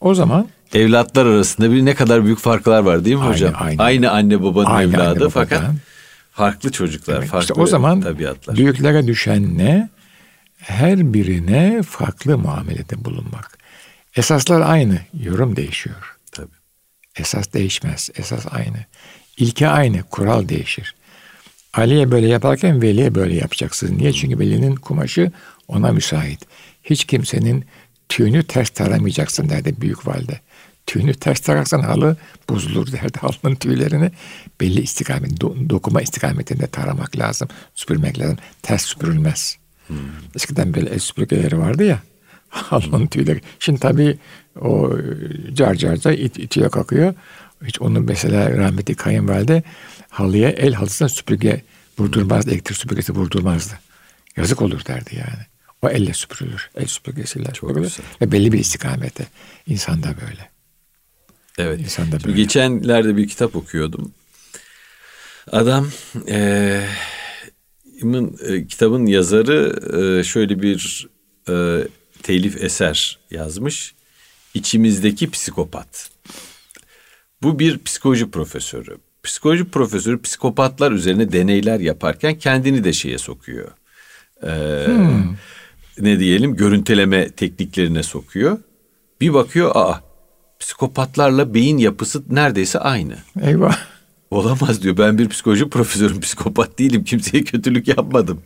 [0.00, 3.54] O zaman evlatlar arasında bir ne kadar büyük farklar var değil mi aynı, hocam?
[3.58, 5.62] Aynı, aynı anne babanın aynı evladı anne fakat
[6.32, 8.56] farklı çocuklar, evet, farklı işte o zaman tabiatlar.
[8.56, 9.88] Büyüklere düşen ne?
[10.56, 13.58] Her birine farklı muamelede bulunmak.
[14.16, 16.16] Esaslar aynı, yorum değişiyor.
[16.32, 16.48] Tabii.
[17.16, 18.76] Esas değişmez, esas aynı.
[19.36, 20.94] İlke aynı, kural değişir.
[21.74, 23.98] Ali'ye böyle yaparken Veli'ye böyle yapacaksın.
[23.98, 24.12] Niye?
[24.12, 25.32] Çünkü Veli'nin kumaşı
[25.72, 26.40] ona müsait.
[26.84, 27.64] Hiç kimsenin
[28.08, 30.40] tüyünü ters taramayacaksın derdi büyük valide.
[30.86, 32.16] Tüyünü ters tararsan halı
[32.48, 33.18] bozulur derdi.
[33.20, 34.10] Halının tüylerini
[34.60, 37.48] belli istikamet, do, dokuma istikametinde taramak lazım.
[37.74, 38.36] Süpürmek lazım.
[38.62, 39.56] Ters süpürülmez.
[39.86, 39.96] Hmm.
[40.36, 42.02] Eskiden böyle el süpürgeleri vardı ya.
[42.48, 43.40] Halının tüyleri.
[43.58, 44.18] Şimdi tabii
[44.60, 44.92] o
[45.52, 47.14] car carca it, itiyor kakıyor.
[47.64, 49.62] Hiç onu mesela rahmetli kayınvalide
[50.08, 51.62] halıya el halısına süpürge
[51.98, 52.50] vurdurmazdı.
[52.50, 53.74] Elektrik süpürgesi vurdurmazdı.
[54.36, 55.51] Yazık olur derdi yani.
[55.82, 56.70] O elle süpürülür.
[56.76, 57.82] El süpürgesiyle Çok süpürülür.
[57.82, 58.06] Güzel.
[58.20, 59.26] Ve belli bir istikamete.
[59.66, 60.50] İnsan da böyle.
[61.58, 61.80] Evet.
[61.80, 62.36] İnsan da böyle.
[62.36, 64.12] Geçenlerde bir kitap okuyordum.
[65.52, 65.90] Adam
[66.28, 66.36] e,
[68.48, 69.80] e, kitabın yazarı
[70.20, 71.08] e, şöyle bir
[71.48, 71.84] e,
[72.22, 73.94] telif eser yazmış.
[74.54, 76.10] İçimizdeki psikopat.
[77.42, 78.98] Bu bir psikoloji profesörü.
[79.22, 83.70] Psikoloji profesörü psikopatlar üzerine deneyler yaparken kendini de şeye sokuyor.
[84.42, 85.36] Ee, hmm.
[85.98, 88.58] Ne diyelim görüntüleme tekniklerine sokuyor.
[89.20, 90.00] Bir bakıyor aa
[90.58, 93.16] psikopatlarla beyin yapısı neredeyse aynı.
[93.42, 93.78] Eyvah.
[94.30, 98.42] Olamaz diyor ben bir psikoloji profesörüm psikopat değilim kimseye kötülük yapmadım.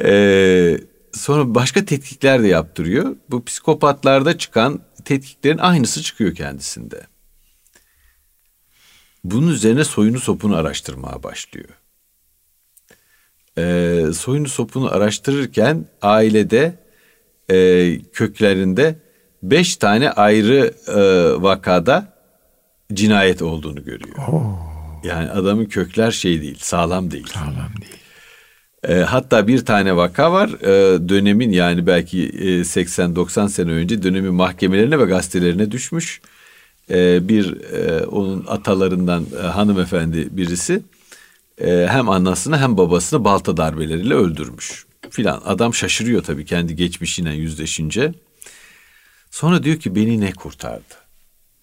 [0.00, 0.78] Ee,
[1.12, 3.16] sonra başka tetkikler de yaptırıyor.
[3.30, 7.06] Bu psikopatlarda çıkan tetkiklerin aynısı çıkıyor kendisinde.
[9.24, 11.68] Bunun üzerine soyunu sopunu araştırmaya başlıyor.
[13.58, 16.74] Ee, soyunu sopunu araştırırken ailede
[17.50, 18.96] e, köklerinde
[19.42, 22.12] beş tane ayrı e, vakada
[22.92, 24.16] cinayet olduğunu görüyor.
[24.28, 24.58] Oo.
[25.04, 27.26] Yani adamın kökler şey değil, sağlam değil.
[27.26, 27.96] Sağlam değil.
[28.88, 34.34] E, hatta bir tane vaka var e, dönemin yani belki e, 80-90 sene önce dönemin
[34.34, 36.20] mahkemelerine ve gazetelerine düşmüş
[36.90, 40.82] e, bir e, onun atalarından e, hanımefendi birisi
[41.60, 45.42] e, hem anasını hem babasını balta darbeleriyle öldürmüş filan.
[45.44, 48.14] Adam şaşırıyor tabii kendi geçmişine yüzleşince.
[49.30, 50.94] Sonra diyor ki beni ne kurtardı?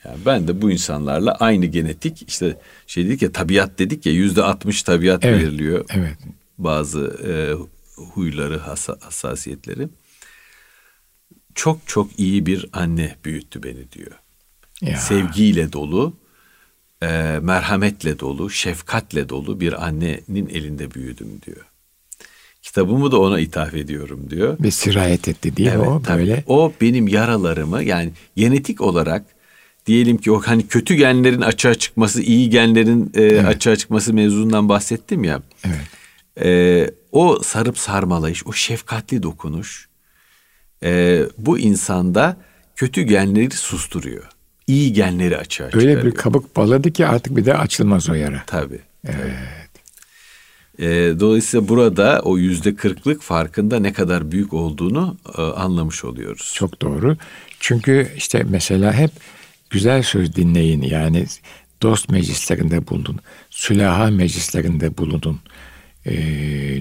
[0.06, 4.44] Yani ben de bu insanlarla aynı genetik işte şey dedik ya tabiat dedik ya yüzde
[4.44, 5.86] altmış tabiat evet, belirliyor.
[5.94, 6.18] Evet.
[6.58, 7.32] Bazı e,
[8.02, 9.88] huyları hassasiyetleri.
[11.56, 14.12] Çok çok iyi bir anne büyüttü beni diyor.
[14.82, 14.98] Ya.
[14.98, 16.14] sevgiyle dolu,
[17.04, 21.66] e, merhametle dolu, şefkatle dolu bir annenin elinde büyüdüm diyor.
[22.62, 24.58] Kitabımı da ona ithaf ediyorum diyor.
[24.60, 26.22] Ve sirayet etti değil evet, o tabii.
[26.22, 26.44] böyle.
[26.48, 29.26] O benim yaralarımı yani genetik olarak
[29.86, 33.46] diyelim ki o hani kötü genlerin açığa çıkması, iyi genlerin e, evet.
[33.46, 35.42] açığa çıkması mevzundan bahsettim ya.
[35.66, 36.46] Evet.
[36.46, 39.88] E, o sarıp sarmalayış, o şefkatli dokunuş
[40.84, 42.38] e, bu insanda
[42.76, 44.33] kötü genleri susturuyor
[44.68, 46.06] iyi genleri açığa Öyle çıkarıyor.
[46.06, 48.44] bir kabuk baladı ki artık bir de açılmaz o yara.
[48.48, 48.80] Tabii.
[49.08, 49.34] Evet.
[50.80, 50.86] E,
[51.20, 56.54] dolayısıyla burada o yüzde kırklık farkında ne kadar büyük olduğunu e, anlamış oluyoruz.
[56.56, 57.18] Çok doğru.
[57.60, 59.12] Çünkü işte mesela hep
[59.70, 61.26] güzel söz dinleyin yani
[61.82, 65.40] dost meclislerinde bulundun, sülaha meclislerinde bulundun.
[66.06, 66.14] E,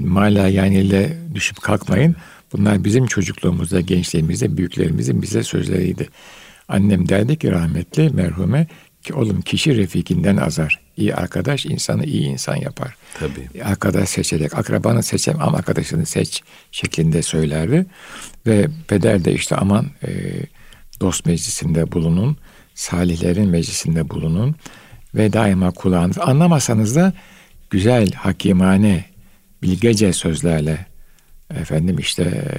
[0.01, 2.17] mala yani ile düşüp kalkmayın.
[2.53, 6.09] Bunlar bizim çocukluğumuzda, gençliğimizde büyüklerimizin bize sözleriydi.
[6.73, 8.67] Annem derdi ki rahmetli merhume
[9.03, 10.81] ki oğlum kişi refikinden azar.
[10.97, 12.97] İyi arkadaş insanı iyi insan yapar.
[13.19, 13.63] Tabii.
[13.65, 17.87] Arkadaş seçerek akrabanı seçem ama arkadaşını seç şeklinde söylerdi.
[18.47, 20.11] Ve peder de işte aman e,
[21.01, 22.37] dost meclisinde bulunun,
[22.75, 24.55] salihlerin meclisinde bulunun
[25.15, 27.13] ve daima kulağınız anlamasanız da
[27.71, 29.05] güzel, hakimane,
[29.63, 30.87] bilgece sözlerle
[31.61, 32.53] efendim işte e,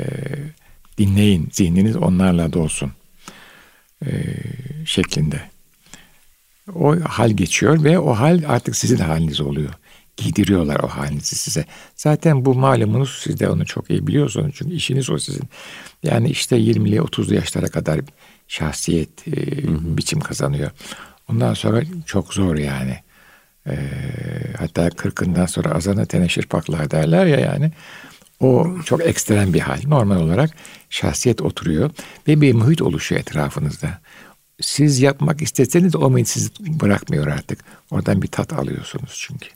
[0.98, 2.92] dinleyin, zihniniz onlarla dolsun
[4.06, 4.14] e,
[4.86, 5.42] şeklinde.
[6.76, 9.74] O hal geçiyor ve o hal artık sizin haliniz oluyor.
[10.18, 11.66] Giydiriyorlar o halinizi size.
[11.96, 14.56] Zaten bu malumunuz siz de onu çok iyi biliyorsunuz.
[14.58, 15.44] Çünkü işiniz o sizin.
[16.04, 18.02] Yani işte 20'li 30'lu yaşlara kadar
[18.48, 19.34] şahsiyet e,
[19.98, 20.72] biçim kazanıyor.
[21.30, 22.98] Ondan sonra çok zor yani.
[23.68, 23.76] E,
[24.60, 27.72] hatta kırkından sonra azana teneşir paklar derler ya yani.
[28.44, 29.82] O çok ekstrem bir hal.
[29.88, 30.52] Normal olarak
[30.90, 31.92] şahsiyet oturuyor
[32.28, 34.02] ve bir muhit oluşuyor etrafınızda.
[34.62, 37.60] Siz yapmak isteseniz o muhit sizi bırakmıyor artık.
[37.92, 39.50] Oradan bir tat alıyorsunuz çünkü.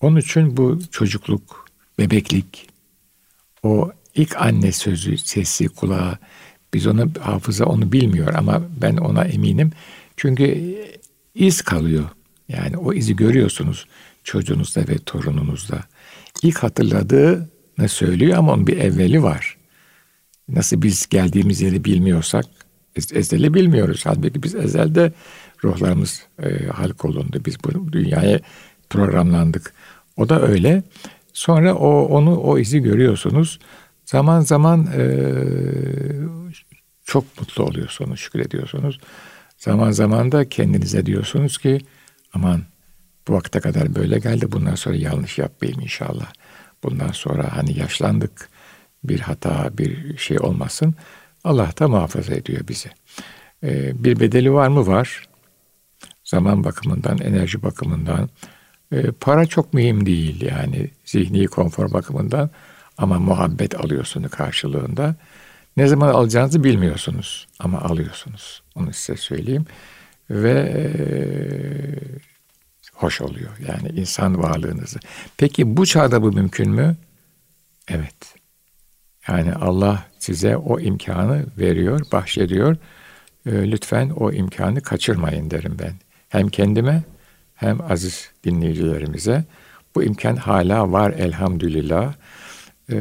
[0.00, 1.66] Onun için bu çocukluk,
[1.98, 2.68] bebeklik,
[3.62, 6.18] o ilk anne sözü, sesi, kulağı,
[6.74, 9.72] biz onu hafıza onu bilmiyor ama ben ona eminim.
[10.16, 10.76] Çünkü
[11.34, 12.04] iz kalıyor.
[12.48, 13.86] Yani o izi görüyorsunuz
[14.24, 15.80] çocuğunuzda ve torununuzda.
[16.42, 16.62] İlk
[17.74, 19.56] hatırladığını söylüyor ama onun bir evveli var.
[20.48, 22.44] Nasıl biz geldiğimiz yeri bilmiyorsak
[22.96, 24.06] ezeli bilmiyoruz.
[24.06, 25.12] Halbuki biz ezelde
[25.64, 27.40] ruhlarımız e, halk olundu.
[27.44, 28.40] Biz bu dünyaya
[28.90, 29.74] programlandık.
[30.16, 30.82] O da öyle.
[31.32, 33.58] Sonra o onu o izi görüyorsunuz.
[34.06, 35.04] Zaman zaman e,
[37.04, 39.00] çok mutlu oluyorsunuz, şükrediyorsunuz.
[39.58, 41.80] Zaman zaman da kendinize diyorsunuz ki
[42.34, 42.62] aman
[43.28, 46.32] bu vakte kadar böyle geldi bundan sonra yanlış yapmayayım inşallah.
[46.84, 48.48] Bundan sonra hani yaşlandık
[49.04, 50.94] bir hata bir şey olmasın.
[51.44, 52.90] Allah da muhafaza ediyor bizi.
[53.64, 54.86] Ee, bir bedeli var mı?
[54.86, 55.28] Var.
[56.24, 58.28] Zaman bakımından, enerji bakımından.
[58.92, 62.50] Ee, para çok mühim değil yani zihni konfor bakımından.
[62.98, 65.16] Ama muhabbet alıyorsunuz karşılığında.
[65.76, 68.62] Ne zaman alacağınızı bilmiyorsunuz ama alıyorsunuz.
[68.74, 69.66] Onu size söyleyeyim.
[70.30, 70.84] Ve e,
[72.94, 74.98] hoş oluyor yani insan varlığınızı.
[75.36, 76.96] Peki bu çağda bu mümkün mü?
[77.88, 78.34] Evet.
[79.28, 82.76] Yani Allah size o imkanı veriyor, bahşediyor.
[83.46, 85.92] E, lütfen o imkanı kaçırmayın derim ben.
[86.28, 87.02] Hem kendime
[87.54, 89.44] hem aziz dinleyicilerimize.
[89.94, 92.14] Bu imkan hala var elhamdülillah.
[92.92, 92.96] Ee,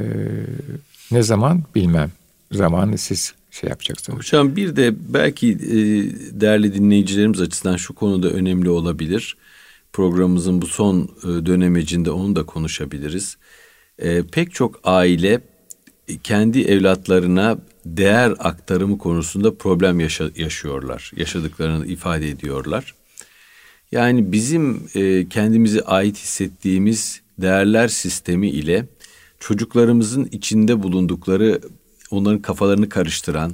[1.11, 2.11] ne zaman bilmem.
[2.51, 4.19] Zamanı siz şey yapacaksınız.
[4.19, 5.77] Hocam bir de belki e,
[6.41, 9.37] değerli dinleyicilerimiz açısından şu konuda önemli olabilir.
[9.93, 13.37] Programımızın bu son e, dönemecinde onu da konuşabiliriz.
[13.99, 15.41] E, pek çok aile
[16.23, 21.11] kendi evlatlarına değer aktarımı konusunda problem yaşa, yaşıyorlar.
[21.15, 22.95] Yaşadıklarını ifade ediyorlar.
[23.91, 28.85] Yani bizim e, kendimizi ait hissettiğimiz değerler sistemi ile
[29.39, 31.61] çocuklarımızın içinde bulundukları
[32.11, 33.53] onların kafalarını karıştıran,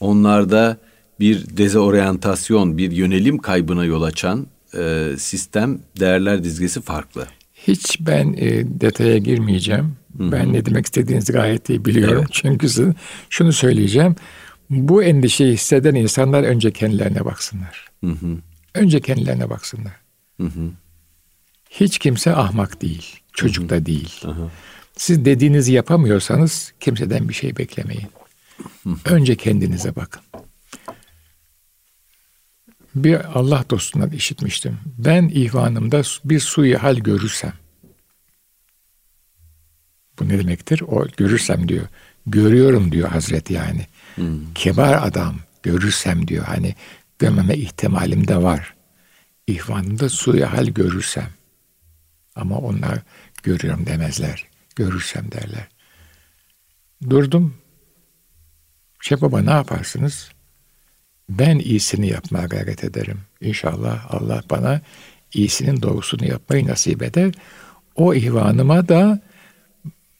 [0.00, 0.76] onlarda
[1.20, 4.46] bir dezoryantasyon, bir yönelim kaybına yol açan
[4.78, 7.26] e, sistem, değerler dizgesi farklı.
[7.54, 9.96] Hiç ben e, detaya girmeyeceğim.
[10.18, 10.32] Hı-hı.
[10.32, 12.18] Ben ne demek istediğinizi gayet iyi biliyorum.
[12.18, 12.28] Evet.
[12.32, 12.94] Çünkü
[13.30, 14.16] şunu söyleyeceğim.
[14.70, 17.88] Bu endişeyi hisseden insanlar önce kendilerine baksınlar.
[18.04, 18.38] Hı-hı.
[18.74, 19.96] Önce kendilerine baksınlar.
[20.40, 20.70] Hı-hı.
[21.70, 23.06] Hiç kimse ahmak değil.
[23.32, 23.80] Çocuk Hı-hı.
[23.80, 24.14] da değil.
[24.22, 24.50] Hı-hı.
[24.96, 28.08] Siz dediğinizi yapamıyorsanız kimseden bir şey beklemeyin.
[29.04, 30.22] Önce kendinize bakın.
[32.96, 34.78] Bir Allah dostundan işitmiştim.
[34.98, 37.52] Ben ihvanımda bir suyu hal görürsem,
[40.18, 40.80] bu ne demektir?
[40.80, 41.86] O görürsem diyor.
[42.26, 43.86] Görüyorum diyor Hazreti yani.
[44.14, 44.54] Hmm.
[44.54, 46.44] Kebar adam görürsem diyor.
[46.44, 46.74] Hani
[47.18, 48.74] görmeme ihtimalim de var.
[49.46, 51.28] İhvanımda suyu hal görürsem.
[52.36, 52.98] Ama onlar
[53.42, 55.68] görüyorum demezler görürsem derler.
[57.10, 57.54] Durdum.
[59.00, 60.30] Şey baba ne yaparsınız?
[61.28, 63.18] Ben iyisini yapmaya gayret ederim.
[63.40, 64.80] İnşallah Allah bana
[65.34, 67.34] iyisinin doğrusunu yapmayı nasip eder.
[67.96, 69.20] O ihvanıma da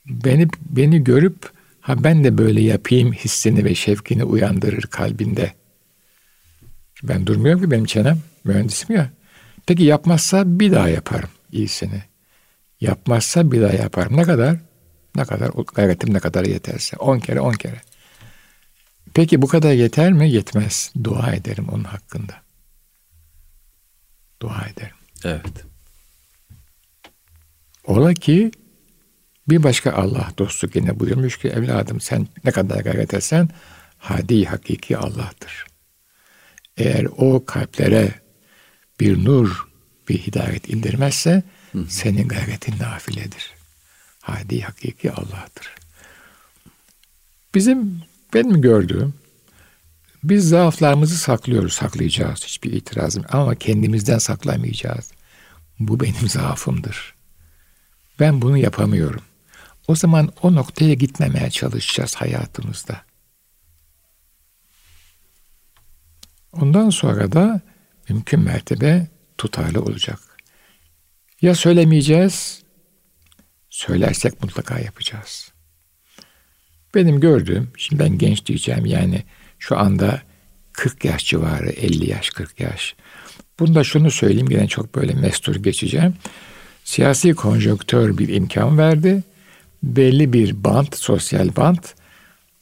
[0.07, 5.53] beni beni görüp ha ben de böyle yapayım hissini ve şevkini uyandırır kalbinde.
[7.03, 9.11] Ben durmuyorum ki benim çenem mühendisim ya.
[9.67, 12.03] Peki yapmazsa bir daha yaparım iyisini.
[12.81, 14.17] Yapmazsa bir daha yaparım.
[14.17, 14.57] Ne kadar?
[15.17, 15.51] Ne kadar?
[15.75, 16.97] Gayretim ne kadar yeterse.
[16.97, 17.81] On kere, on kere.
[19.17, 20.31] Peki bu kadar yeter mi?
[20.31, 20.93] Yetmez.
[21.05, 22.35] Dua ederim onun hakkında.
[24.43, 24.97] Dua ederim.
[25.25, 25.65] Evet.
[27.85, 28.51] Ola ki
[29.49, 33.49] bir başka Allah dostu yine buyurmuş ki evladım sen ne kadar gayret etsen
[33.99, 35.67] hadi hakiki Allah'tır.
[36.77, 38.15] Eğer o kalplere
[39.01, 39.69] bir nur,
[40.09, 41.43] bir hidayet indirmezse
[41.89, 43.51] senin gayretin nafiledir.
[44.21, 45.75] Hadi hakiki Allah'tır.
[47.55, 48.03] Bizim
[48.35, 49.15] benim gördüğüm
[50.25, 52.45] biz zaaflarımızı saklıyoruz, saklayacağız.
[52.45, 55.13] Hiçbir itirazım ama kendimizden saklamayacağız.
[55.79, 57.15] Bu benim zaafımdır.
[58.21, 59.23] Ben bunu yapamıyorum.
[59.89, 63.03] O zaman o noktaya gitmemeye çalışacağız hayatımızda.
[66.53, 67.61] Ondan sonra da
[68.09, 69.09] mümkün mertebe
[69.39, 70.19] tutarlı olacak.
[71.43, 72.63] Ya söylemeyeceğiz,
[73.71, 75.53] söylersek mutlaka yapacağız.
[76.97, 79.23] Benim gördüğüm, şimdi ben genç diyeceğim yani
[79.59, 80.23] şu anda
[80.73, 82.95] 40 yaş civarı, 50 yaş, 40 yaş.
[83.61, 86.15] Bunda şunu söyleyeyim yine çok böyle mestur geçeceğim.
[86.85, 89.23] Siyasi konjonktör bir imkan verdi.
[89.83, 91.95] Belli bir bant, sosyal bant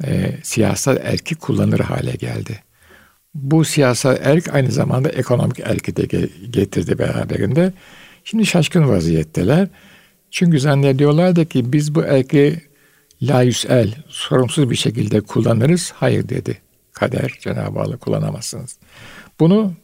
[0.05, 2.63] e, siyasal erki kullanır hale geldi.
[3.35, 7.73] Bu siyasal erk aynı zamanda ekonomik erki de getirdi beraberinde.
[8.25, 9.69] Şimdi şaşkın vaziyetteler.
[10.31, 12.61] Çünkü zannediyorlardı ki biz bu erki
[13.29, 15.93] la yüsel, sorumsuz bir şekilde kullanırız.
[15.97, 16.59] Hayır dedi
[16.93, 18.79] kader, Cenab-ı Allah kullanamazsınız.
[19.41, 19.75] Bunu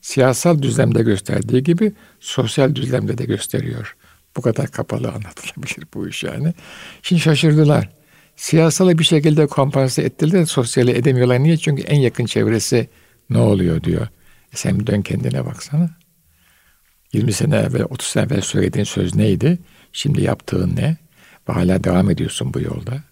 [0.00, 3.96] siyasal düzlemde gösterdiği gibi sosyal düzlemde de gösteriyor.
[4.36, 6.54] Bu kadar kapalı anlatılabilir bu iş yani.
[7.02, 7.88] Şimdi şaşırdılar.
[8.36, 11.42] Siyasalı bir şekilde kompanse ettiler, sosyali edemiyorlar.
[11.42, 11.56] Niye?
[11.56, 12.88] Çünkü en yakın çevresi
[13.30, 14.08] ne oluyor diyor.
[14.52, 15.90] E sen dön kendine baksana.
[17.12, 19.58] 20 sene evvel, 30 sene evvel söylediğin söz neydi?
[19.92, 20.96] Şimdi yaptığın ne?
[21.56, 23.02] Hala devam ediyorsun bu yolda.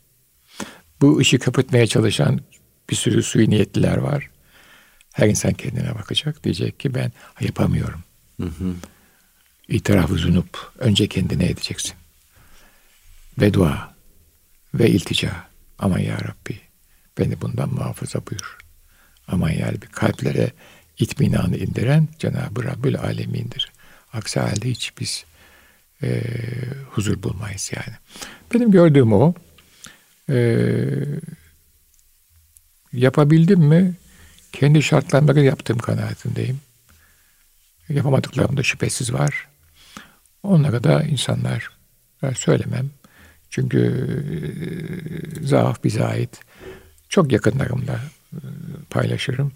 [1.01, 2.41] Bu işi kapatmaya çalışan
[2.91, 4.31] bir sürü suyu niyetliler var.
[5.13, 6.45] Her insan kendine bakacak.
[6.45, 8.05] Diyecek ki ben yapamıyorum.
[8.41, 8.75] Hı hı.
[9.69, 11.95] İtirafı zunup önce kendine edeceksin.
[13.41, 13.95] Ve dua
[14.75, 15.31] ve iltica.
[15.79, 16.61] Aman ya Rabbi
[17.19, 18.59] beni bundan muhafaza buyur.
[19.29, 20.53] Aman ya Rabbi kalplere
[20.99, 23.73] itminanı indiren Cenab-ı Rabbül Alemin'dir.
[24.13, 25.25] Aksi halde hiç biz
[26.03, 26.23] e,
[26.91, 27.97] huzur bulmayız yani.
[28.55, 29.35] Benim gördüğüm o.
[30.31, 30.57] E,
[32.93, 33.95] yapabildim mi?
[34.53, 36.61] Kendi şartlarıma göre yaptığım kanaatindeyim.
[37.89, 39.49] Yapamadıklarım da şüphesiz var.
[40.43, 41.71] Onlara da insanlar
[42.23, 42.91] ben söylemem.
[43.51, 46.41] Çünkü e, zaaf bize ait.
[47.09, 48.01] Çok yakınlarımla
[48.33, 48.41] e,
[48.91, 49.53] paylaşırım.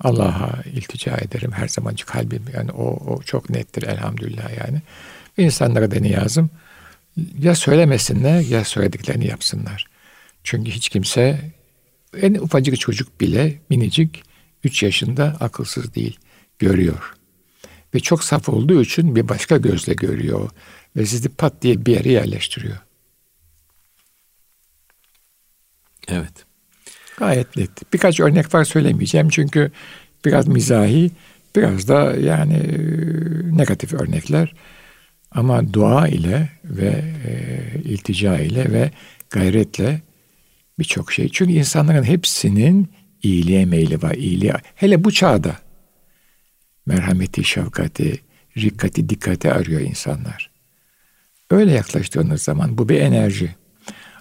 [0.00, 2.44] Allah'a iltica ederim her zaman kalbim.
[2.54, 4.82] Yani o, o çok nettir elhamdülillah yani.
[5.36, 6.50] İnsanlara da niyazım.
[7.38, 9.86] Ya söylemesinler ya söylediklerini yapsınlar.
[10.44, 11.52] Çünkü hiç kimse
[12.22, 14.22] en ufacık çocuk bile minicik
[14.64, 16.18] 3 yaşında akılsız değil.
[16.58, 17.14] Görüyor.
[17.94, 20.50] Ve çok saf olduğu için bir başka gözle görüyor.
[20.96, 22.76] Ve sizi pat diye bir yere yerleştiriyor.
[26.08, 26.44] Evet.
[27.18, 27.92] Gayet net.
[27.92, 29.72] Birkaç örnek var söylemeyeceğim çünkü
[30.24, 31.10] biraz mizahi,
[31.56, 32.78] biraz da yani e,
[33.56, 34.54] negatif örnekler.
[35.36, 37.32] Ama dua ile ve e,
[37.84, 38.90] iltica ile ve
[39.30, 40.00] gayretle
[40.78, 41.28] birçok şey.
[41.28, 42.88] Çünkü insanların hepsinin
[43.22, 44.14] iyiliğe meyli var.
[44.14, 44.52] iyiliğe.
[44.74, 45.56] Hele bu çağda
[46.86, 48.20] merhameti, şefkati,
[48.56, 50.50] rikkati, dikkati arıyor insanlar.
[51.50, 53.54] Öyle yaklaştığınız zaman bu bir enerji.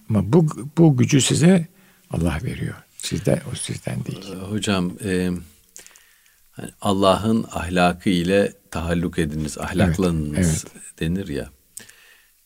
[0.10, 0.48] Ama bu,
[0.78, 1.68] bu gücü size
[2.12, 2.76] Allah veriyor.
[2.98, 4.36] Sizden o sizden değil.
[4.50, 5.32] Hocam e,
[6.56, 11.00] hani Allah'ın ahlakı ile tahalluk ediniz, ahlaklanınız evet, evet.
[11.00, 11.50] denir ya.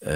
[0.05, 0.13] E,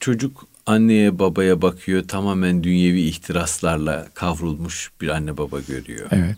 [0.00, 6.08] çocuk anneye babaya bakıyor tamamen dünyevi ihtiraslarla kavrulmuş bir anne baba görüyor.
[6.10, 6.36] Evet.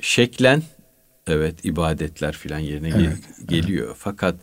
[0.00, 0.62] Şeklen
[1.26, 3.86] evet ibadetler filan yerine evet, geliyor.
[3.86, 3.96] Evet.
[3.98, 4.36] Fakat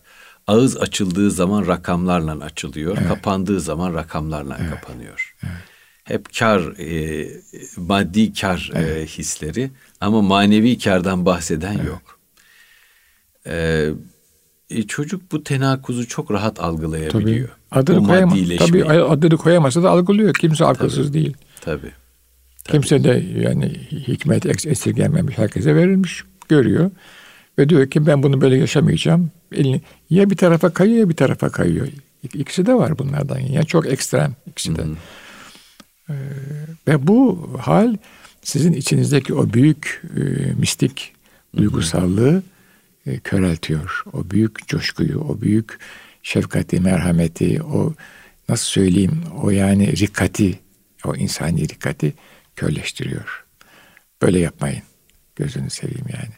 [0.48, 2.98] ağız açıldığı zaman rakamlarla açılıyor.
[2.98, 3.08] Evet.
[3.08, 4.70] Kapandığı zaman rakamlarla evet.
[4.70, 5.36] kapanıyor.
[5.44, 5.79] Evet.
[6.10, 7.28] Hep kar, e,
[7.78, 8.98] maddi kar e, evet.
[8.98, 11.88] e, hisleri ama manevi kardan bahseden evet.
[11.88, 12.20] yok.
[13.46, 13.88] E,
[14.70, 17.48] e, çocuk bu tenakuzu çok rahat algılayabiliyor.
[17.48, 17.80] Tabii.
[17.80, 20.34] Adını, koyama, tabii, adını koyamasa da algılıyor.
[20.34, 21.14] Kimse akılsız tabii.
[21.14, 21.38] değil.
[21.62, 21.92] Tabii.
[22.64, 22.72] tabii.
[22.72, 26.24] Kimse de yani hikmet esirgenmemiş herkese verilmiş.
[26.50, 26.92] Görüyor.
[27.60, 29.32] Ve diyor ki ben bunu böyle yaşamayacağım.
[29.52, 31.88] Elini, ya bir tarafa kayıyor ya bir tarafa kayıyor.
[32.34, 33.40] İkisi de var bunlardan.
[33.40, 34.82] Yani çok ekstrem ikisi de.
[36.88, 37.96] Ve bu hal
[38.42, 40.22] sizin içinizdeki o büyük e,
[40.54, 41.14] mistik
[41.58, 42.44] duygusallığı
[43.06, 44.04] e, köreltiyor.
[44.14, 45.80] O büyük coşkuyu, o büyük
[46.24, 47.94] şefkati, merhameti, o
[48.50, 50.60] nasıl söyleyeyim, o yani rikkati,
[51.06, 52.14] o insani rikkati
[52.56, 53.46] körleştiriyor.
[54.22, 54.84] Böyle yapmayın.
[55.36, 56.34] Gözünü seveyim yani.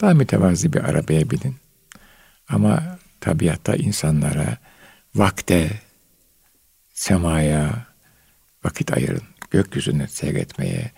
[0.00, 1.56] Daha mütevazi bir arabaya binin.
[2.48, 4.58] Ama tabiatta insanlara,
[5.14, 5.70] vakte,
[6.92, 7.86] semaya
[8.64, 9.22] vakit ayırın.
[9.50, 10.90] Gökyüzünü seyretmeye,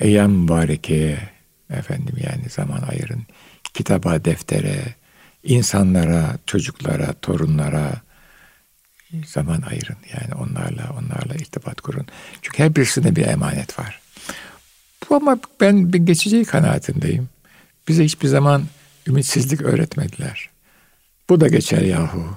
[0.00, 1.18] eyyam mübarekeye
[1.70, 3.22] efendim yani zaman ayırın.
[3.74, 4.94] Kitaba, deftere,
[5.44, 7.92] insanlara, çocuklara, torunlara
[9.26, 9.96] zaman ayırın.
[10.12, 12.06] Yani onlarla onlarla irtibat kurun.
[12.42, 14.00] Çünkü her birisinde bir emanet var.
[15.10, 17.28] Bu ama ben bir geçeceği kanaatindeyim.
[17.88, 18.64] Bize hiçbir zaman
[19.06, 20.50] ümitsizlik öğretmediler.
[21.30, 22.36] Bu da geçer yahu.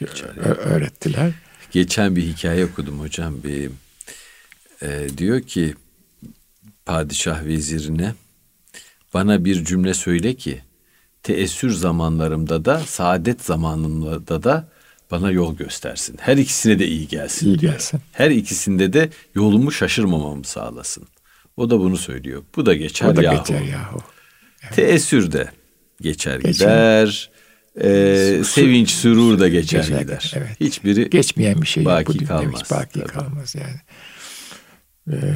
[0.00, 1.32] Geçer öğrettiler.
[1.72, 3.42] Geçen bir hikaye okudum hocam.
[3.44, 3.70] Bir
[4.82, 5.74] e, diyor ki
[6.86, 8.14] padişah vezirine
[9.14, 10.60] bana bir cümle söyle ki
[11.22, 14.68] teessür zamanlarımda da saadet zamanımda da
[15.10, 16.16] bana yol göstersin.
[16.20, 17.46] Her ikisine de iyi gelsin.
[17.46, 18.00] İyi gelsin.
[18.12, 21.04] Her ikisinde de yolumu şaşırmamamı sağlasın.
[21.56, 22.42] O da bunu söylüyor.
[22.56, 23.38] Bu da geçer o da yahu.
[23.38, 23.98] geçer yahu.
[24.62, 24.74] Evet.
[24.74, 25.50] Teessür de
[26.00, 26.52] geçer, geçer.
[26.52, 27.30] gider.
[27.80, 30.32] Ee, sevinç, sürur da geçer, geçer gider.
[30.36, 30.60] Evet.
[30.60, 32.70] Hiçbiri geçmeyen bir şey baki bu kalmaz.
[32.70, 33.06] Baki tabii.
[33.06, 33.80] kalmaz yani.
[35.12, 35.34] Ee,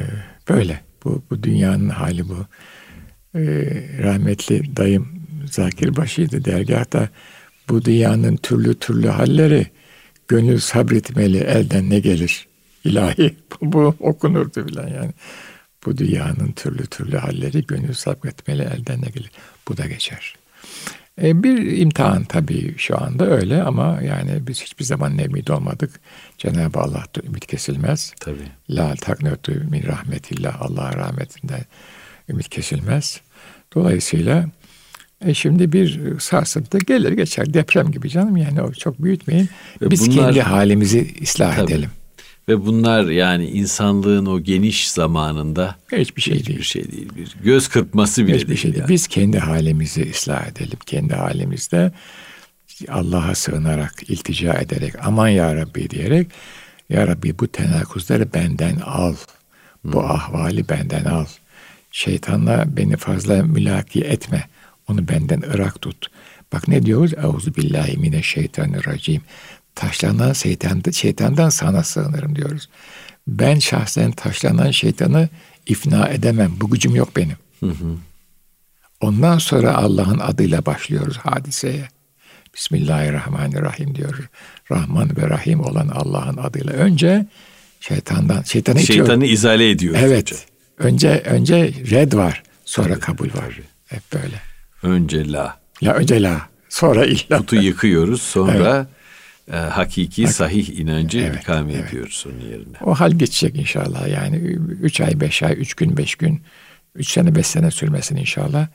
[0.49, 0.81] böyle.
[1.03, 2.45] Bu, bu dünyanın hali bu.
[3.35, 3.39] Ee,
[4.03, 5.07] rahmetli dayım
[5.45, 7.09] Zakir Başı'ydı dergahta.
[7.69, 9.67] Bu dünyanın türlü türlü halleri
[10.27, 12.47] gönül sabretmeli elden ne gelir
[12.87, 15.11] ilahi bu, bu okunurdu filan yani.
[15.85, 19.31] Bu dünyanın türlü türlü halleri gönül sabretmeli elden ne gelir.
[19.67, 20.35] Bu da geçer.
[21.21, 25.99] E, bir imtihan tabii şu anda öyle ama yani biz hiçbir zaman nemid olmadık.
[26.37, 28.13] Cenab-ı Allah'ta ümit kesilmez.
[28.19, 28.47] Tabii.
[28.69, 30.61] La taknötü min rahmetillah.
[30.61, 31.61] Allah'a rahmetinden
[32.29, 33.21] ümit kesilmez.
[33.75, 34.45] Dolayısıyla
[35.25, 39.49] e şimdi bir sarsıntı gelir geçer deprem gibi canım yani o çok büyütmeyin.
[39.81, 41.71] Ve Biz bunlar, kendi halimizi ıslah tabii.
[41.71, 41.89] edelim.
[42.49, 46.63] Ve bunlar yani insanlığın o geniş zamanında hiçbir şey hiçbir değil.
[46.63, 47.09] şey değil.
[47.17, 48.59] Bir göz kırpması bile hiçbir değil.
[48.59, 48.81] Şey değil.
[48.81, 48.89] Yani.
[48.89, 50.79] Biz kendi halimizi ıslah edelim.
[50.85, 51.91] Kendi halimizde
[52.89, 56.27] Allah'a sığınarak, iltica ederek, aman ya Rabbi diyerek
[56.89, 59.15] ya Rabbi bu tenakuzları benden al.
[59.83, 60.11] Bu hmm.
[60.11, 61.25] ahvali benden al.
[61.91, 64.47] Şeytanla beni fazla mülaki etme.
[64.87, 66.07] Onu benden ırak tut.
[66.53, 67.13] Bak ne diyoruz?
[67.23, 69.21] Euzu billahi mineşşeytanirracim.
[69.77, 72.69] Taşlanan şeytan, şeytandan sana sığınırım diyoruz.
[73.27, 75.29] Ben şahsen taşlanan şeytanı
[75.65, 76.53] ifna edemem.
[76.61, 77.37] Bu gücüm yok benim.
[77.59, 77.97] Hı hı.
[79.01, 81.87] Ondan sonra Allah'ın adıyla başlıyoruz hadiseye.
[82.55, 84.25] Bismillahirrahmanirrahim diyoruz.
[84.71, 86.73] Rahman ve Rahim olan Allah'ın adıyla.
[86.73, 87.25] Önce
[87.79, 90.01] şeytandan, şeytanı Şeytanı izale ediyoruz.
[90.03, 90.47] Evet.
[90.77, 91.09] Önce.
[91.09, 93.33] önce önce red var, sonra tabii, kabul var.
[93.33, 93.63] Tabii.
[93.87, 94.41] Hep böyle.
[94.83, 95.57] Önce la.
[95.83, 96.41] La önce la.
[96.69, 97.37] Sonra illah.
[97.37, 98.21] Kutu yıkıyoruz.
[98.21, 98.96] Sonra evet.
[99.51, 101.89] E, hakiki, Hak- sahih inancı evet, ikame evet.
[101.89, 102.77] ediyoruz onun yerine.
[102.81, 104.07] O hal geçecek inşallah.
[104.07, 104.35] Yani
[104.81, 106.41] üç ay, beş ay, üç gün, beş gün,
[106.95, 108.67] üç sene, beş sene sürmesin inşallah.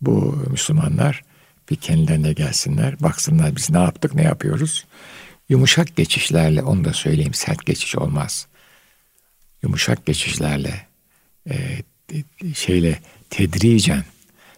[0.00, 1.22] Bu Müslümanlar
[1.70, 3.00] bir kendilerine gelsinler.
[3.00, 4.84] Baksınlar biz ne yaptık, ne yapıyoruz.
[5.48, 8.46] Yumuşak geçişlerle, onu da söyleyeyim, sert geçiş olmaz.
[9.62, 10.86] Yumuşak geçişlerle,
[11.50, 11.56] e,
[12.54, 12.98] şeyle,
[13.30, 14.04] tedricen,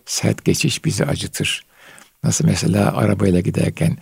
[0.07, 1.65] sert geçiş bizi acıtır.
[2.25, 3.97] Nasıl mesela arabayla giderken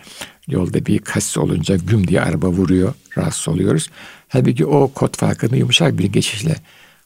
[0.49, 3.91] yolda bir kasis olunca güm diye araba vuruyor, rahatsız oluyoruz.
[4.29, 6.57] Halbuki o kod farkını yumuşak bir geçişle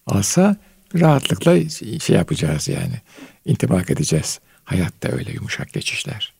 [0.06, 0.56] alsa
[0.94, 1.70] rahatlıkla
[2.00, 3.00] şey yapacağız yani.
[3.44, 4.40] intibak edeceğiz.
[4.64, 6.32] Hayatta öyle yumuşak geçişler.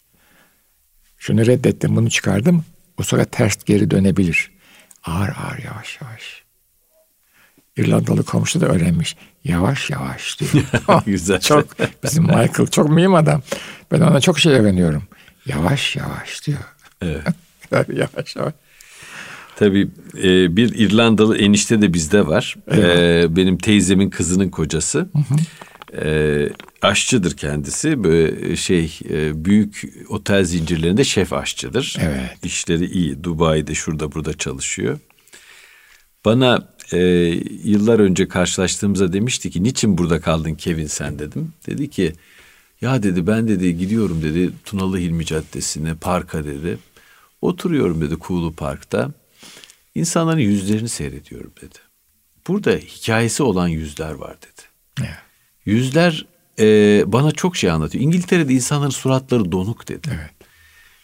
[1.19, 2.65] Şunu reddettim, bunu çıkardım.
[2.99, 4.51] O sonra ters geri dönebilir.
[5.05, 6.43] Ağır ağır yavaş yavaş.
[7.77, 9.17] İrlandalı komşu da öğrenmiş.
[9.45, 10.65] Yavaş yavaş diyor.
[11.07, 11.41] Güzel.
[11.41, 11.67] çok
[12.05, 13.43] bizim Michael çok mühim adam.
[13.93, 15.03] Ben ona çok şey öğreniyorum.
[15.47, 16.61] Yavaş yavaş diyor.
[17.05, 17.89] Evet.
[17.89, 18.55] yavaş yavaş.
[19.57, 19.89] Tabii
[20.23, 22.57] e, bir İrlandalı enişte de bizde var.
[22.69, 22.99] Evet.
[22.99, 24.99] E, benim teyzemin kızının kocası.
[24.99, 25.37] Hı hı.
[26.05, 26.51] E,
[26.83, 28.05] aşçıdır kendisi.
[28.05, 31.97] Böyle şey e, büyük otel zincirlerinde şef aşçıdır.
[32.01, 32.45] Evet.
[32.45, 33.25] İşleri iyi.
[33.25, 34.99] Dubai'de şurada burada çalışıyor.
[36.25, 36.99] Bana e,
[37.65, 41.53] yıllar önce karşılaştığımızda demişti ki niçin burada kaldın Kevin sen dedim.
[41.67, 42.13] Dedi ki
[42.81, 46.79] ya dedi ben dedi gidiyorum dedi Tunalı Hilmi Caddesi'ne parka dedi.
[47.43, 49.11] Oturuyorum dedi Kuğulu Park'ta.
[49.95, 51.79] İnsanların yüzlerini seyrediyorum dedi.
[52.49, 54.63] Burada hikayesi olan yüzler var dedi.
[55.01, 55.19] Evet.
[55.65, 56.27] Yüzler
[56.59, 56.65] e,
[57.07, 58.05] bana çok şey anlatıyor.
[58.05, 60.09] İngiltere'de insanların suratları donuk dedi.
[60.15, 60.31] Evet.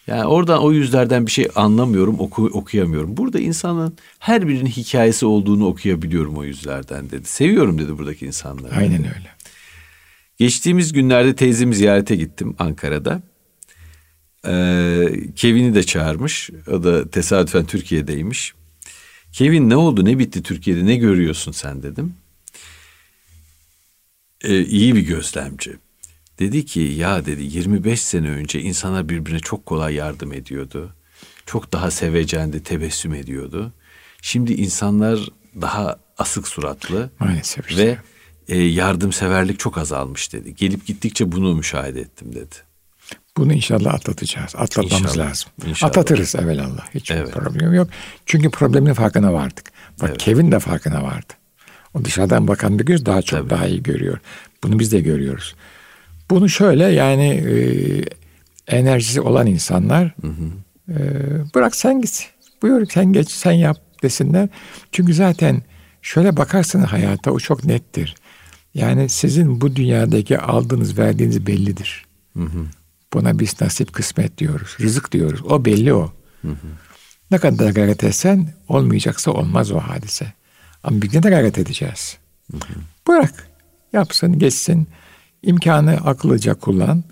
[0.07, 3.17] Yani oradan o yüzlerden bir şey anlamıyorum, oku, okuyamıyorum.
[3.17, 7.27] Burada insanın her birinin hikayesi olduğunu okuyabiliyorum o yüzlerden dedi.
[7.27, 8.75] Seviyorum dedi buradaki insanları.
[8.75, 9.29] Aynen öyle.
[10.37, 13.21] Geçtiğimiz günlerde teyzemi ziyarete gittim Ankara'da.
[14.47, 16.49] Ee, Kevin'i de çağırmış.
[16.67, 18.53] O da tesadüfen Türkiye'deymiş.
[19.31, 22.13] Kevin ne oldu ne bitti Türkiye'de ne görüyorsun sen dedim.
[24.43, 25.75] Ee, iyi bir gözlemci.
[26.39, 30.95] Dedi ki ya dedi 25 sene önce insanlar birbirine çok kolay yardım ediyordu.
[31.45, 33.73] Çok daha sevecendi, tebessüm ediyordu.
[34.21, 35.19] Şimdi insanlar
[35.61, 37.85] daha asık suratlı Maalesef işte.
[37.87, 37.97] ve
[38.55, 40.55] e, yardımseverlik çok azalmış dedi.
[40.55, 42.55] Gelip gittikçe bunu müşahede ettim dedi.
[43.39, 44.55] Bunu inşallah atlatacağız.
[44.55, 45.49] Atlatmamız inşallah, lazım.
[45.65, 45.89] İnşallah.
[45.89, 46.95] Atlatırız evvelallah.
[46.95, 47.33] Hiç evet.
[47.33, 47.89] problem yok.
[48.25, 49.71] Çünkü problemin farkına vardık.
[50.01, 50.17] Bak evet.
[50.17, 51.33] Kevin de farkına vardı.
[51.93, 53.49] O dışarıdan bakan bir göz daha çok Tabii.
[53.49, 54.17] daha iyi görüyor.
[54.63, 55.55] Bunu biz de görüyoruz.
[56.29, 57.55] Bunu şöyle yani e,
[58.77, 60.49] enerjisi olan insanlar hı hı.
[60.89, 60.99] E,
[61.55, 62.29] bırak sen git.
[62.61, 64.49] Buyur sen geç sen yap desinler.
[64.91, 65.61] Çünkü zaten
[66.01, 68.15] şöyle bakarsın hayata o çok nettir.
[68.73, 72.05] Yani sizin bu dünyadaki aldığınız verdiğiniz bellidir.
[72.37, 72.65] Hı hı.
[73.13, 74.77] Buna biz nasip kısmet diyoruz.
[74.79, 75.41] Rızık diyoruz.
[75.45, 76.11] O belli o.
[76.41, 76.67] Hı hı.
[77.31, 80.33] Ne kadar gayret etsen olmayacaksa olmaz o hadise.
[80.83, 82.17] Ama bir de gayret edeceğiz.
[82.51, 82.73] Hı hı.
[83.07, 83.47] Bırak.
[83.93, 84.87] Yapsın, geçsin.
[85.43, 87.03] İmkanı akıllıca kullan.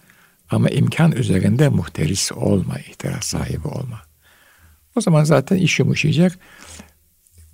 [0.49, 4.01] Ama imkan üzerinde muhteris olma, ihtiras sahibi olma.
[4.95, 6.39] O zaman zaten iş yumuşayacak.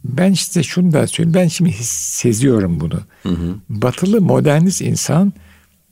[0.03, 1.33] Ben size şunu da söyleyeyim.
[1.33, 2.99] Ben şimdi seziyorum bunu.
[3.23, 3.55] Hı hı.
[3.69, 5.33] Batılı modernist insan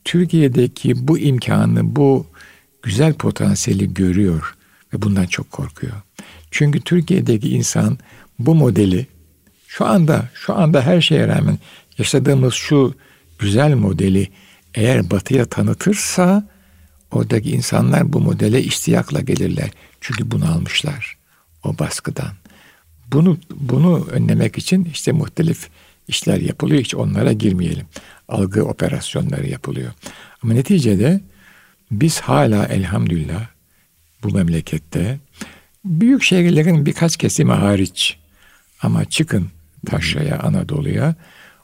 [0.06, 2.26] Türkiye'deki bu imkanı, bu
[2.84, 4.56] güzel potansiyeli görüyor
[4.94, 5.94] ve bundan çok korkuyor.
[6.52, 7.98] Çünkü Türkiye'deki insan
[8.40, 9.08] bu modeli
[9.68, 11.60] şu anda şu anda her şeye rağmen
[11.98, 12.96] yaşadığımız şu
[13.40, 14.28] güzel modeli
[14.74, 16.48] eğer batıya tanıtırsa
[17.12, 19.70] oradaki insanlar bu modele iştiyakla gelirler.
[20.02, 21.18] Çünkü bunu almışlar
[21.64, 22.32] o baskıdan.
[23.12, 25.70] Bunu bunu önlemek için işte muhtelif
[26.08, 26.82] işler yapılıyor.
[26.82, 27.86] Hiç onlara girmeyelim.
[28.28, 29.92] Algı operasyonları yapılıyor.
[30.44, 31.22] Ama neticede
[31.92, 33.48] biz hala elhamdülillah
[34.24, 35.20] bu memlekette
[35.86, 38.18] büyük şehirlerin birkaç kesimi hariç
[38.82, 39.48] ama çıkın
[39.86, 41.16] Taşra'ya, Anadolu'ya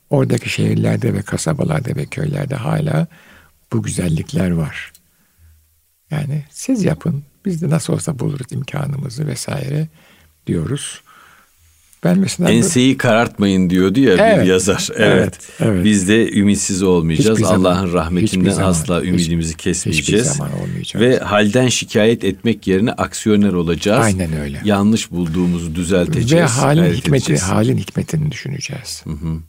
[0.10, 3.08] oradaki şehirlerde ve kasabalarda ve köylerde hala
[3.74, 4.92] bu güzellikler var.
[6.12, 9.88] Yani siz yapın, biz de nasıl olsa buluruz imkanımızı vesaire
[10.48, 11.02] diyoruz.
[12.04, 12.98] Ben mesela enseyi bu...
[12.98, 14.90] karartmayın diyordu ya evet, bir yazar.
[14.96, 15.08] Evet.
[15.18, 15.86] evet, evet.
[15.86, 17.44] Biz de ümitsiz olmayacağız.
[17.44, 20.26] Allah'ın rahmetinden zaman, asla ümidimizi hiç, kesmeyeceğiz.
[20.26, 21.06] Hiçbir zaman olmayacağız.
[21.06, 24.06] Ve halden şikayet etmek yerine aksiyoner olacağız.
[24.06, 24.62] Aynen öyle.
[24.64, 26.34] Yanlış bulduğumuzu düzelteceğiz.
[26.34, 27.44] Ve halin hikmeti, edeceğiz.
[27.44, 29.02] halin hikmetini düşüneceğiz.
[29.04, 29.40] Hı hı.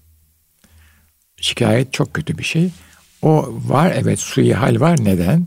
[1.37, 2.71] Şikayet çok kötü bir şey.
[3.23, 4.99] O var evet suyu hal var.
[5.05, 5.47] Neden?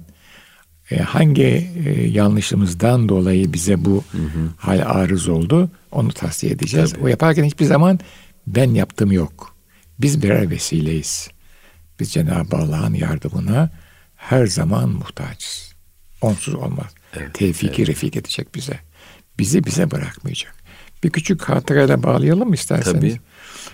[0.92, 4.50] E, hangi e, yanlışımızdan dolayı bize bu hı hı.
[4.58, 6.92] hal arız oldu onu tavsiye edeceğiz.
[6.92, 7.04] Tabii.
[7.04, 8.00] O yaparken hiçbir zaman
[8.48, 9.56] ben yaptım yok.
[10.00, 11.30] Biz birer vesileyiz.
[12.00, 13.70] Biz Cenab-ı Allah'ın yardımına
[14.16, 15.74] her zaman muhtaçız.
[16.22, 16.94] Onsuz olmaz.
[17.18, 17.90] Evet, Tevfiki evet.
[17.90, 18.80] refik edecek bize.
[19.40, 20.56] Bizi bize bırakmayacak.
[21.04, 23.14] Bir küçük hatırayla bağlayalım isterseniz.
[23.14, 23.20] Tabii.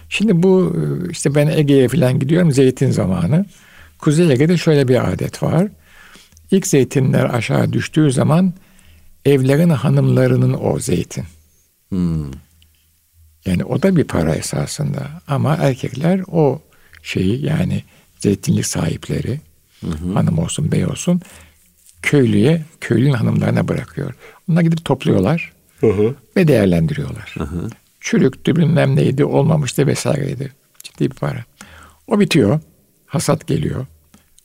[0.10, 3.46] Şimdi bu e, işte ben Ege'ye falan gidiyorum zeytin zamanı.
[4.00, 5.68] Kuzey Ege'de şöyle bir adet var.
[6.52, 8.54] İlk zeytinler aşağı düştüğü zaman
[9.26, 11.26] evlerin hanımlarının o zeytin.
[11.90, 12.32] Hmm.
[13.46, 15.22] Yani o da bir para esasında.
[15.28, 16.62] Ama erkekler o
[17.04, 17.84] şeyi yani
[18.20, 19.40] zeytinlik sahipleri
[19.82, 20.14] hı hı.
[20.14, 21.22] hanım olsun bey olsun
[22.02, 24.14] köylüye, köylünün hanımlarına bırakıyor.
[24.50, 26.16] Onlar gidip topluyorlar hı hı.
[26.36, 27.36] ve değerlendiriyorlar.
[27.38, 27.70] Hı hı.
[28.00, 30.52] Çürüktü bilmem neydi olmamıştı vesaireydi.
[30.84, 31.46] Ciddi bir para.
[32.08, 32.60] O bitiyor.
[33.06, 33.86] Hasat geliyor.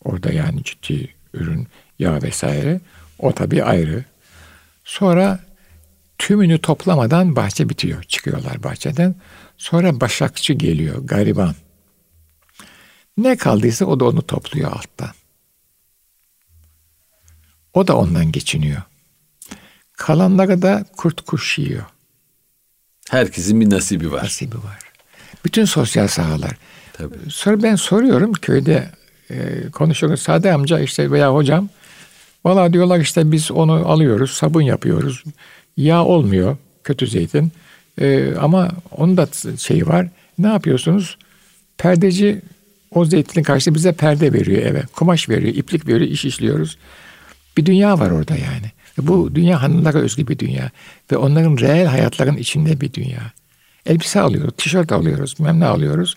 [0.05, 1.67] Orada yani ciddi ürün
[1.99, 2.81] yağ vesaire.
[3.19, 4.05] O tabii ayrı.
[4.85, 5.39] Sonra
[6.19, 8.03] tümünü toplamadan bahçe bitiyor.
[8.03, 9.15] Çıkıyorlar bahçeden.
[9.57, 11.55] Sonra başakçı geliyor, gariban.
[13.17, 15.11] Ne kaldıysa o da onu topluyor alttan.
[17.75, 18.83] O da ondan geçiniyor.
[19.93, 21.85] Kalanları da kurt kuş yiyor.
[23.11, 24.25] Herkesin bir nasibi var.
[24.25, 24.79] Nasibi var.
[25.45, 26.57] Bütün sosyal sahalar.
[26.93, 27.15] Tabii.
[27.29, 28.91] Sonra ben soruyorum köyde
[29.31, 30.23] e, konuşuyoruz.
[30.23, 31.69] Sade amca işte veya hocam
[32.45, 35.25] Valla diyorlar işte biz onu alıyoruz, sabun yapıyoruz.
[35.77, 37.53] Yağ olmuyor, kötü zeytin.
[38.01, 39.29] Ee, ama onun da
[39.59, 40.09] şeyi var.
[40.39, 41.19] Ne yapıyorsunuz?
[41.79, 42.41] Perdeci
[42.91, 44.83] o zeytinin karşısında bize perde veriyor eve.
[44.93, 46.79] Kumaş veriyor, iplik veriyor, iş işliyoruz.
[47.57, 48.73] Bir dünya var orada yani.
[48.99, 50.71] Bu dünya hanımlara özgü bir dünya.
[51.13, 53.33] Ve onların reel hayatların içinde bir dünya.
[53.87, 56.17] Elbise alıyoruz, tişört alıyoruz, bilmem ne alıyoruz.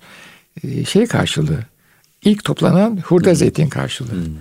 [0.64, 1.60] Ee, şey karşılığı.
[2.22, 3.36] İlk toplanan hurda hmm.
[3.36, 4.26] zeytin karşılığı.
[4.26, 4.36] Hmm.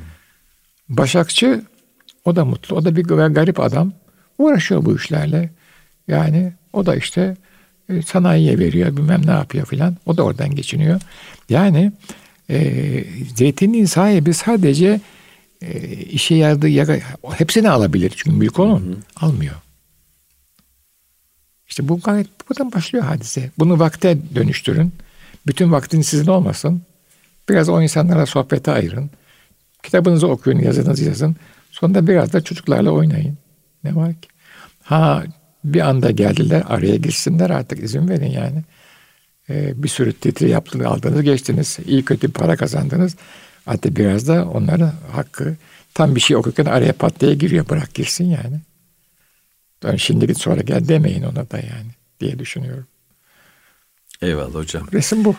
[0.88, 1.62] Başakçı
[2.24, 2.76] o da mutlu.
[2.76, 3.92] O da bir garip adam.
[4.38, 5.50] Uğraşıyor bu işlerle.
[6.08, 7.36] Yani o da işte
[7.88, 9.96] e, sanayiye veriyor bilmem ne yapıyor filan.
[10.06, 11.00] O da oradan geçiniyor.
[11.48, 11.92] Yani
[12.50, 13.04] e,
[13.34, 15.00] zeytinin sahibi sadece
[15.62, 16.96] e, işe yaradığı yara,
[17.30, 18.12] hepsini alabilir.
[18.16, 18.80] Çünkü büyük onun.
[18.80, 18.96] Hı hı.
[19.16, 19.54] Almıyor.
[21.68, 23.50] İşte bu gayet buradan başlıyor hadise.
[23.58, 24.92] Bunu vakte dönüştürün.
[25.46, 26.82] Bütün vaktin sizin olmasın.
[27.48, 29.10] Biraz o insanlara sohbete ayırın.
[29.82, 31.36] Kitabınızı okuyun, yazınızı yazın.
[31.74, 33.38] Sonunda biraz da çocuklarla oynayın.
[33.84, 34.28] Ne var ki?
[34.82, 35.24] Ha
[35.64, 38.64] bir anda geldiler araya girsinler artık izin verin yani.
[39.50, 41.78] Ee, bir sürü titri yaptınız, aldınız, geçtiniz.
[41.86, 43.16] iyi kötü para kazandınız.
[43.64, 45.56] Hatta biraz da onların hakkı
[45.94, 47.68] tam bir şey okurken araya patlaya giriyor.
[47.68, 48.60] Bırak girsin yani.
[49.84, 52.86] Yani şimdi git sonra gel demeyin ona da yani diye düşünüyorum.
[54.22, 54.86] Eyvallah hocam.
[54.92, 55.36] Resim bu.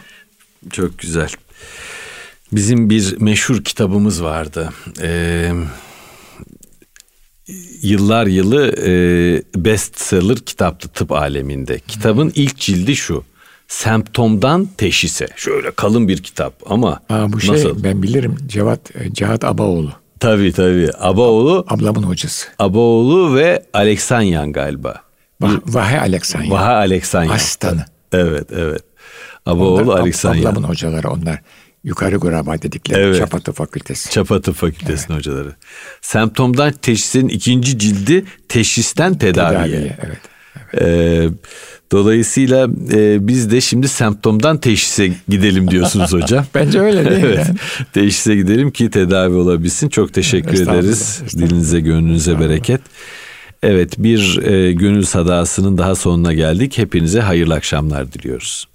[0.72, 1.30] Çok güzel.
[2.52, 4.70] Bizim bir meşhur kitabımız vardı.
[5.02, 5.52] Ee,
[7.82, 8.94] yıllar yılı e,
[9.56, 11.80] bestseller kitaptı tıp aleminde.
[11.80, 13.24] Kitabın ilk cildi şu.
[13.68, 15.28] Semptomdan teşhise.
[15.36, 17.84] Şöyle kalın bir kitap ama Aa, bu şey nasıl?
[17.84, 19.92] ben bilirim Cevat e, Cevat Abaoğlu.
[20.20, 20.90] Tabii tabii.
[21.00, 21.66] Abaoğlu.
[21.68, 22.48] Ablamın hocası.
[22.60, 25.02] Abaoğlu ve Aleksanyan galiba.
[25.42, 26.52] Vah, Vahe Aleksanyan.
[26.52, 27.34] Vahe Aleksanyan.
[27.34, 27.86] Asistanı.
[28.12, 28.82] Evet evet.
[29.46, 30.42] Abaoğlu Aleksanyan.
[30.52, 31.42] Ablamın hocaları onlar.
[31.86, 33.18] Yukarı Guraba dedikleri evet.
[33.18, 34.12] Çapatı Fakültesi.
[34.12, 35.26] Çapatı Fakültesi'nin evet.
[35.26, 35.56] hocaları.
[36.02, 39.64] Semptomdan teşhisin ikinci cildi teşhisten tedaviye.
[39.64, 40.18] tedaviye evet.
[40.74, 40.82] evet.
[40.82, 41.30] Ee,
[41.92, 46.46] dolayısıyla e, biz de şimdi semptomdan teşhise gidelim diyorsunuz hocam.
[46.56, 47.46] Bence öyle değil evet.
[47.48, 47.58] Yani.
[47.94, 49.90] Teşhise gidelim ki tedavi olabilsin.
[49.90, 51.02] Çok teşekkür estağfurullah, ederiz.
[51.02, 51.50] Estağfurullah.
[51.50, 52.82] Dilinize gönlünüze bereket.
[53.64, 56.78] Evet bir e, gönül sadasının daha sonuna geldik.
[56.78, 58.68] Hepinize hayırlı akşamlar diliyoruz.